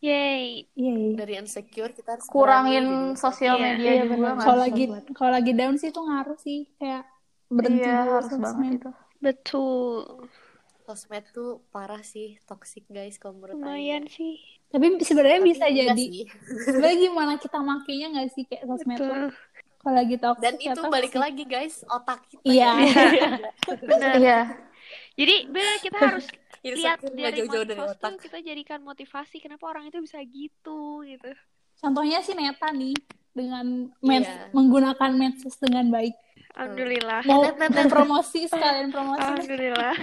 Yay. 0.00 0.64
iya. 0.72 1.12
dari 1.12 1.36
insecure 1.36 1.92
kita 1.92 2.16
harus 2.16 2.24
Kurangin 2.24 2.84
berani 3.12 3.20
sosial 3.20 3.54
Iya. 3.54 3.64
media 3.66 3.90
Iya, 3.90 4.02
juga 4.06 4.28
kalau 4.40 4.58
lagi 4.58 4.84
kalau 5.12 5.30
lagi 5.30 5.52
down 5.52 5.76
sih 5.76 5.88
itu 5.88 6.00
ngaruh 6.00 6.38
sih 6.40 6.60
kayak 6.74 7.04
berhenti 7.46 7.84
Iya, 7.84 7.96
dulu 8.00 8.10
harus 8.10 8.24
sosmed. 8.26 8.40
banget 8.42 8.72
itu. 8.74 8.90
Betul. 9.20 10.00
sosmed 10.82 11.24
tuh 11.30 11.60
parah 11.68 12.00
sih 12.00 12.40
toxic 12.42 12.88
guys 12.88 13.14
kalau 13.14 13.36
menurut 13.36 13.60
Lumayan 13.60 14.08
sih. 14.08 14.40
Tapi 14.70 14.86
sebenarnya 15.00 15.38
Tapi 15.38 15.48
bisa 15.48 15.66
jadi 15.66 16.04
sih. 16.06 16.24
sebenarnya 16.64 16.98
gimana 17.02 17.32
kita 17.36 17.58
makainya 17.58 18.06
nggak 18.08 18.28
sih 18.30 18.44
kayak 18.44 18.64
sosmed 18.64 18.96
tuh 18.96 19.30
kalau 19.76 19.94
lagi 19.96 20.16
toxic 20.16 20.42
dan 20.42 20.54
itu 20.56 20.70
toxic. 20.72 20.90
balik 20.90 21.14
lagi 21.14 21.44
guys 21.44 21.74
otak 21.84 22.20
kita 22.28 22.44
Iya. 22.44 22.70
ya. 22.78 23.30
Benar. 23.90 24.12
Iya. 24.14 24.38
Jadi 25.12 25.34
benar 25.46 25.74
kita 25.78 25.98
harus 26.06 26.26
lihat 26.60 26.98
insecure 26.98 27.10
nggak 27.10 27.24
dari 27.26 27.38
jauh-jauh 27.40 27.64
dari 27.64 27.78
medsos 27.78 27.92
otak 27.94 28.10
tuh 28.10 28.20
kita 28.22 28.38
jadikan 28.40 28.78
motivasi 28.80 29.36
kenapa 29.38 29.64
orang 29.66 29.84
itu 29.86 29.98
bisa 29.98 30.18
gitu 30.22 30.80
gitu. 31.02 31.30
contohnya 31.76 32.20
si 32.20 32.32
Neta 32.32 32.68
nih 32.70 32.92
dengan 33.30 33.88
Iya. 33.98 34.52
menggunakan 34.52 35.10
medsos 35.12 35.56
dengan 35.56 35.88
baik 35.88 36.12
Alhamdulillah. 36.50 37.20
mau 37.24 37.40
Net, 37.42 37.56
net, 37.56 37.70
dan 37.72 37.86
promosi 37.86 38.44
sekalian 38.44 38.90
promosi 38.90 39.22
Alhamdulillah. 39.22 39.94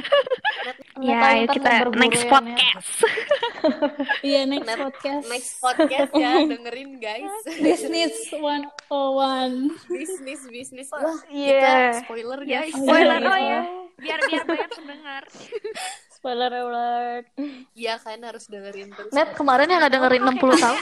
Ya, 0.97 1.17
ayo 1.29 1.45
kita 1.51 1.69
next 1.93 2.23
ya, 2.23 2.29
podcast. 2.31 2.89
iya 4.27 4.41
next 4.43 4.65
Net- 4.65 4.79
podcast 4.79 5.25
next 5.27 5.51
podcast 5.59 6.11
ya 6.13 6.31
dengerin 6.51 6.97
guys 6.97 7.29
business 7.57 8.15
one 8.33 8.65
oh 8.89 9.15
one 9.15 9.69
bisnis 9.85 10.41
bisnis 10.47 10.87
wah 10.89 11.19
Iya. 11.29 11.61
kita 11.61 11.73
spoiler 12.03 12.39
Ya, 12.41 12.59
guys 12.63 12.73
spoiler 12.73 13.19
iya. 13.19 13.29
oh 13.29 13.39
ya. 13.39 13.59
Biar 13.97 14.19
biar 14.23 14.43
banyak 14.45 14.69
pendengar. 14.71 15.23
Spoiler 16.17 16.49
alert. 16.49 17.29
Iya 17.77 18.01
kan 18.01 18.17
harus 18.25 18.49
dengerin 18.49 18.89
terus. 18.89 19.13
Net 19.13 19.37
kemarin 19.37 19.69
yang 19.69 19.77
nggak 19.85 19.93
dengerin 20.01 20.23
60 20.33 20.57
tahun. 20.65 20.79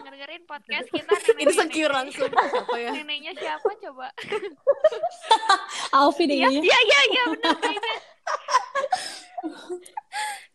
Dengerin 0.00 0.42
podcast 0.48 0.88
kita? 0.88 1.12
Insecure 1.44 1.92
langsung. 1.92 2.32
Apa 2.32 2.76
ya? 2.80 2.96
Neneknya 2.96 3.36
siapa 3.36 3.68
coba? 3.84 4.08
Alfi 6.00 6.24
deh 6.24 6.40
Iya, 6.40 6.48
iya, 6.56 7.00
iya, 7.12 7.22
benar 7.36 7.56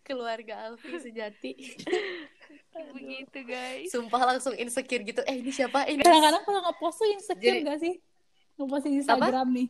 keluarga 0.03 0.67
Alfi 0.69 0.99
sejati. 0.99 1.51
Begitu, 2.97 3.39
guys. 3.45 3.89
sumpah 3.93 4.33
langsung 4.33 4.53
insecure 4.57 5.05
gitu. 5.05 5.21
Eh 5.29 5.39
ini 5.45 5.53
siapa? 5.53 5.85
Ini 5.85 6.01
kadang-kadang 6.01 6.43
kalau 6.43 6.59
ngepost 6.69 6.97
tuh 7.01 7.09
insecure 7.09 7.61
Jadi- 7.61 7.65
gak 7.65 7.79
sih? 7.79 7.93
Ngepost 8.57 8.83
di 8.85 8.91
Instagram 9.01 9.47
nih 9.53 9.67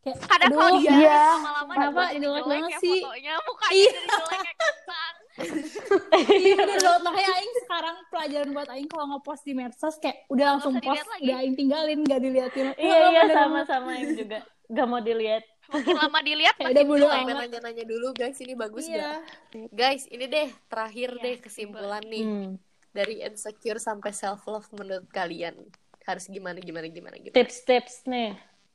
kayak 0.00 0.16
Kadang 0.22 0.48
aduh 0.48 0.58
kalau 0.58 0.78
dia 0.78 0.92
iya. 0.94 1.20
lama-lama 1.30 1.72
Kenapa 1.72 2.00
jadi 2.06 2.18
jelek 2.20 2.44
banget 2.46 2.70
ya 2.70 2.78
sih? 2.78 2.98
fotonya, 2.98 3.34
mukanya 3.38 3.72
Iya. 3.72 3.90
jadi 3.90 4.08
jelek 4.10 4.38
kayak 4.38 4.56
kentang. 4.58 5.14
iya 6.42 6.56
udah 6.58 6.94
makanya 7.00 7.30
Aing 7.34 7.54
sekarang 7.58 7.96
pelajaran 8.06 8.48
buat 8.50 8.68
Aing 8.68 8.88
kalau 8.88 9.06
ngepost 9.08 9.42
di 9.42 9.52
medsos 9.52 9.96
kayak 9.96 10.16
udah 10.26 10.46
langsung 10.50 10.72
post 10.76 11.04
udah 11.18 11.36
Aing 11.38 11.54
tinggalin 11.54 11.98
gak 12.02 12.18
diliatin 12.18 12.66
Iya 12.76 12.92
Oh, 12.94 13.08
iya 13.08 13.20
bener 13.22 13.34
sama 13.34 13.48
banget. 13.54 13.66
sama 13.66 13.90
yang 13.94 14.12
juga. 14.14 14.38
Gak 14.66 14.86
mau 14.86 15.00
dilihat. 15.00 15.44
Makin 15.66 15.96
lama 15.96 16.18
dilihat 16.20 16.54
Kayak 16.56 16.70
makin 16.72 16.86
udah 16.90 17.10
amat. 17.16 17.36
nanya-nanya 17.38 17.84
dulu 17.84 18.06
guys 18.10 18.38
ini 18.38 18.54
bagus 18.54 18.84
iya 18.84 19.22
gak 19.54 19.70
guys 19.70 20.02
ini 20.06 20.24
deh 20.26 20.48
terakhir 20.66 21.10
Iya, 21.12 21.22
deh 21.22 21.36
kesimpulan 21.38 22.02
nih 22.02 22.24
Hmm. 22.24 22.50
dari 22.90 23.14
insecure 23.20 23.78
sampai 23.78 24.10
self 24.10 24.42
love 24.44 24.66
menurut 24.72 25.06
kalian 25.08 25.54
harus 26.02 26.26
gimana 26.26 26.58
gimana 26.58 26.86
gimana 26.86 27.14
gimana 27.14 27.30
Tips-tips 27.32 28.02
nih. 28.04 28.34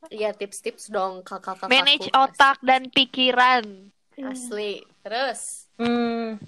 Iya 0.09 0.31
tips-tips 0.31 0.87
dong 0.87 1.21
kakak-kakak 1.21 1.67
Manage 1.67 2.09
otak 2.11 2.57
dan 2.61 2.87
pikiran. 2.87 3.89
asli 4.17 4.79
terus 4.99 5.67
Hmm. 5.75 6.39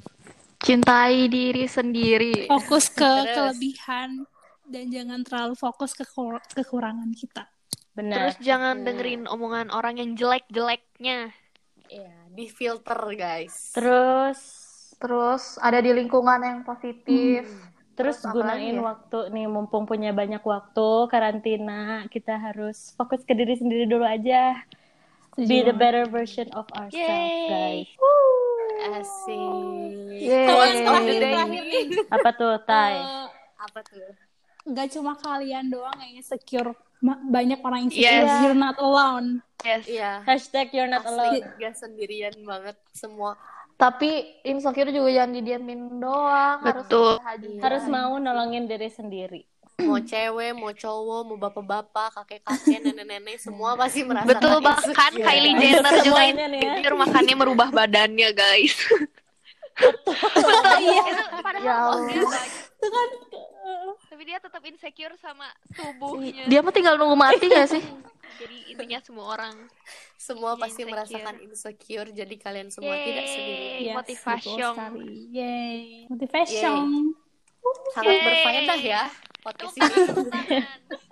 Cintai 0.58 1.28
diri 1.28 1.66
sendiri. 1.66 2.48
fokus 2.48 2.88
ke 2.88 3.04
Terus. 3.04 3.36
kelebihan 3.54 4.10
dan 4.64 4.86
jangan 4.88 5.20
terlalu 5.22 5.54
fokus 5.54 5.92
ke 5.92 6.04
kur- 6.04 6.44
kekurangan 6.48 7.12
kita 7.12 7.44
Benar. 7.92 8.32
Terus 8.32 8.38
jangan 8.42 8.82
dengerin 8.82 9.26
omongan 9.26 9.68
orang 9.70 9.98
yang 9.98 10.12
jelek-jeleknya. 10.14 11.34
ya 11.88 12.12
di 12.30 12.48
filter 12.48 13.00
guys 13.14 13.72
Terus 13.72 14.40
Terus 14.98 15.56
ada 15.58 15.78
di 15.78 15.92
lingkungan 15.92 16.42
yang 16.42 16.60
positif. 16.64 17.46
Terus 17.98 18.22
Terus 18.22 18.30
gunain 18.30 18.72
ya? 18.72 18.84
waktu 18.84 19.18
nih 19.30 19.46
mumpung 19.46 19.84
punya 19.84 20.12
banyak 20.12 20.40
waktu 20.40 20.88
karantina 21.08 21.82
kita 22.08 22.38
harus 22.38 22.94
fokus 22.94 23.22
ke 23.22 23.34
diri 23.34 23.54
sendiri 23.54 23.84
dulu 23.84 24.06
aja. 24.06 24.62
Be 25.36 25.62
the 25.62 25.70
better 25.72 26.06
version 26.06 26.50
of 26.52 26.66
ourselves, 26.72 26.94
Yay. 26.96 27.86
guys. 27.86 27.90
asik 28.88 29.42
of 30.86 31.02
the 31.04 31.16
terakhir 31.20 31.64
nih 31.64 31.86
Apa 32.16 32.30
tuh, 32.32 32.54
Tai? 32.64 32.94
eh, 32.94 33.28
apa 33.58 33.80
tuh 33.84 34.14
nggak 34.64 34.88
cuma 34.92 35.16
kalian 35.16 35.66
doang 35.68 35.96
yang 35.98 36.14
insecure 36.16 36.76
ma- 37.00 37.22
banyak 37.22 37.58
orang 37.60 37.88
insecure. 37.88 38.26
Yes. 38.26 38.44
You're 38.44 38.58
not 38.58 38.76
alone. 38.78 39.40
Yes. 39.64 39.88
Iya. 39.88 40.22
Hashtag 40.24 40.70
you're 40.72 40.88
not 40.88 41.02
Asli 41.02 41.16
alone. 41.40 41.56
gak 41.56 41.74
sendirian 41.74 42.36
banget 42.42 42.76
semua. 42.92 43.40
Tapi 43.78 44.42
insecure 44.42 44.90
juga 44.90 45.14
jangan 45.14 45.38
didiamin 45.38 46.02
doang, 46.02 46.66
Betul. 46.66 47.22
harus. 47.22 47.62
Harus 47.62 47.84
mau 47.86 48.18
nolongin 48.18 48.66
diri 48.66 48.90
sendiri. 48.90 49.46
Mau 49.78 50.02
cewek, 50.02 50.58
mau 50.58 50.74
cowok, 50.74 51.22
mau 51.30 51.38
bapak-bapak, 51.38 52.10
kakek-kakek, 52.18 52.82
nenek-nenek, 52.82 53.38
semua 53.38 53.78
pasti 53.78 54.02
merasakan 54.02 54.34
Betul 54.34 54.56
bahkan 54.66 55.14
insecure. 55.14 55.22
Kylie 55.30 55.54
Jenner 55.62 55.96
juga 56.02 56.22
ya. 56.26 56.34
insecure 56.50 56.98
makannya 56.98 57.36
merubah 57.38 57.70
badannya 57.70 58.30
guys. 58.34 58.74
Betul. 59.78 60.18
Iya. 60.82 61.02
Itu 61.14 61.24
padahal 61.46 61.62
Ya. 61.62 61.78
Itu 62.10 62.88
kan 62.90 63.10
tapi 64.10 64.24
dia 64.26 64.42
tetap 64.42 64.66
insecure 64.66 65.14
sama 65.22 65.46
tubuhnya. 65.78 66.50
Dia 66.50 66.66
mah 66.66 66.74
tinggal 66.74 66.98
nunggu 66.98 67.14
mati 67.14 67.46
gak 67.46 67.70
sih? 67.70 67.86
Jadi 68.42 68.74
intinya 68.74 68.98
semua 69.06 69.30
orang 69.38 69.54
Semua 70.18 70.52
Jadi 70.52 70.62
pasti 70.62 70.74
insecure. 70.76 70.92
merasakan 70.92 71.36
insecure, 71.40 72.10
jadi 72.12 72.36
kalian 72.36 72.68
semua 72.68 72.96
tidak 72.98 73.26
sendirian. 73.28 73.70
Yeay, 73.78 73.94
motivation. 73.94 74.74
Yay. 75.30 75.80
Motivation. 76.10 76.82
Sangat 77.94 78.10
Yeay. 78.10 78.26
berfaedah 78.26 78.80
ya 78.80 79.04
podcast 79.40 79.76
ini. 79.76 79.94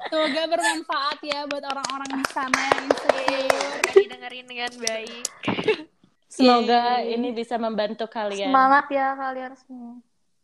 Semoga 0.05 0.41
bermanfaat 0.49 1.19
ya 1.21 1.39
buat 1.45 1.63
orang-orang 1.63 2.09
di 2.15 2.25
sana 2.27 2.59
yang 2.67 2.83
insecure. 2.83 3.45
Semoga 3.45 3.93
didengerin 3.95 4.45
dengan 4.45 4.71
baik. 4.75 5.25
semoga 6.35 6.81
ini 6.99 7.29
bisa 7.31 7.55
membantu 7.55 8.09
kalian 8.09 8.49
Semangat 8.49 8.85
ya 8.89 9.07
kalian 9.13 9.53
semua. 9.55 9.93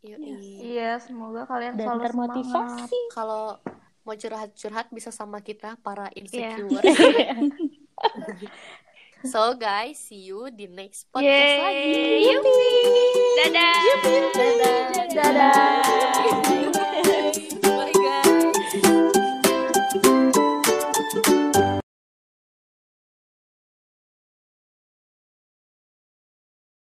Iya, 0.02 0.98
semoga 0.98 1.44
kalian 1.44 1.74
dan 1.74 1.84
selalu 1.84 2.00
semangat. 2.00 2.10
termotivasi. 2.32 2.98
Kalau 3.10 3.58
mau 4.00 4.14
curhat-curhat 4.14 4.86
bisa 4.88 5.10
sama 5.10 5.38
kita 5.38 5.74
para 5.78 6.06
Iya. 6.10 6.56
insecure. 6.56 6.82
so 9.32 9.54
guys, 9.54 9.98
see 9.98 10.28
you 10.28 10.50
di 10.50 10.66
next 10.66 11.08
podcast 11.12 11.56
lagi. 11.62 11.92
Yeay, 11.92 12.32
yupi. 12.32 12.70
Dadah. 13.42 13.80
Dadah. 14.34 15.06
Dadah. 15.12 16.81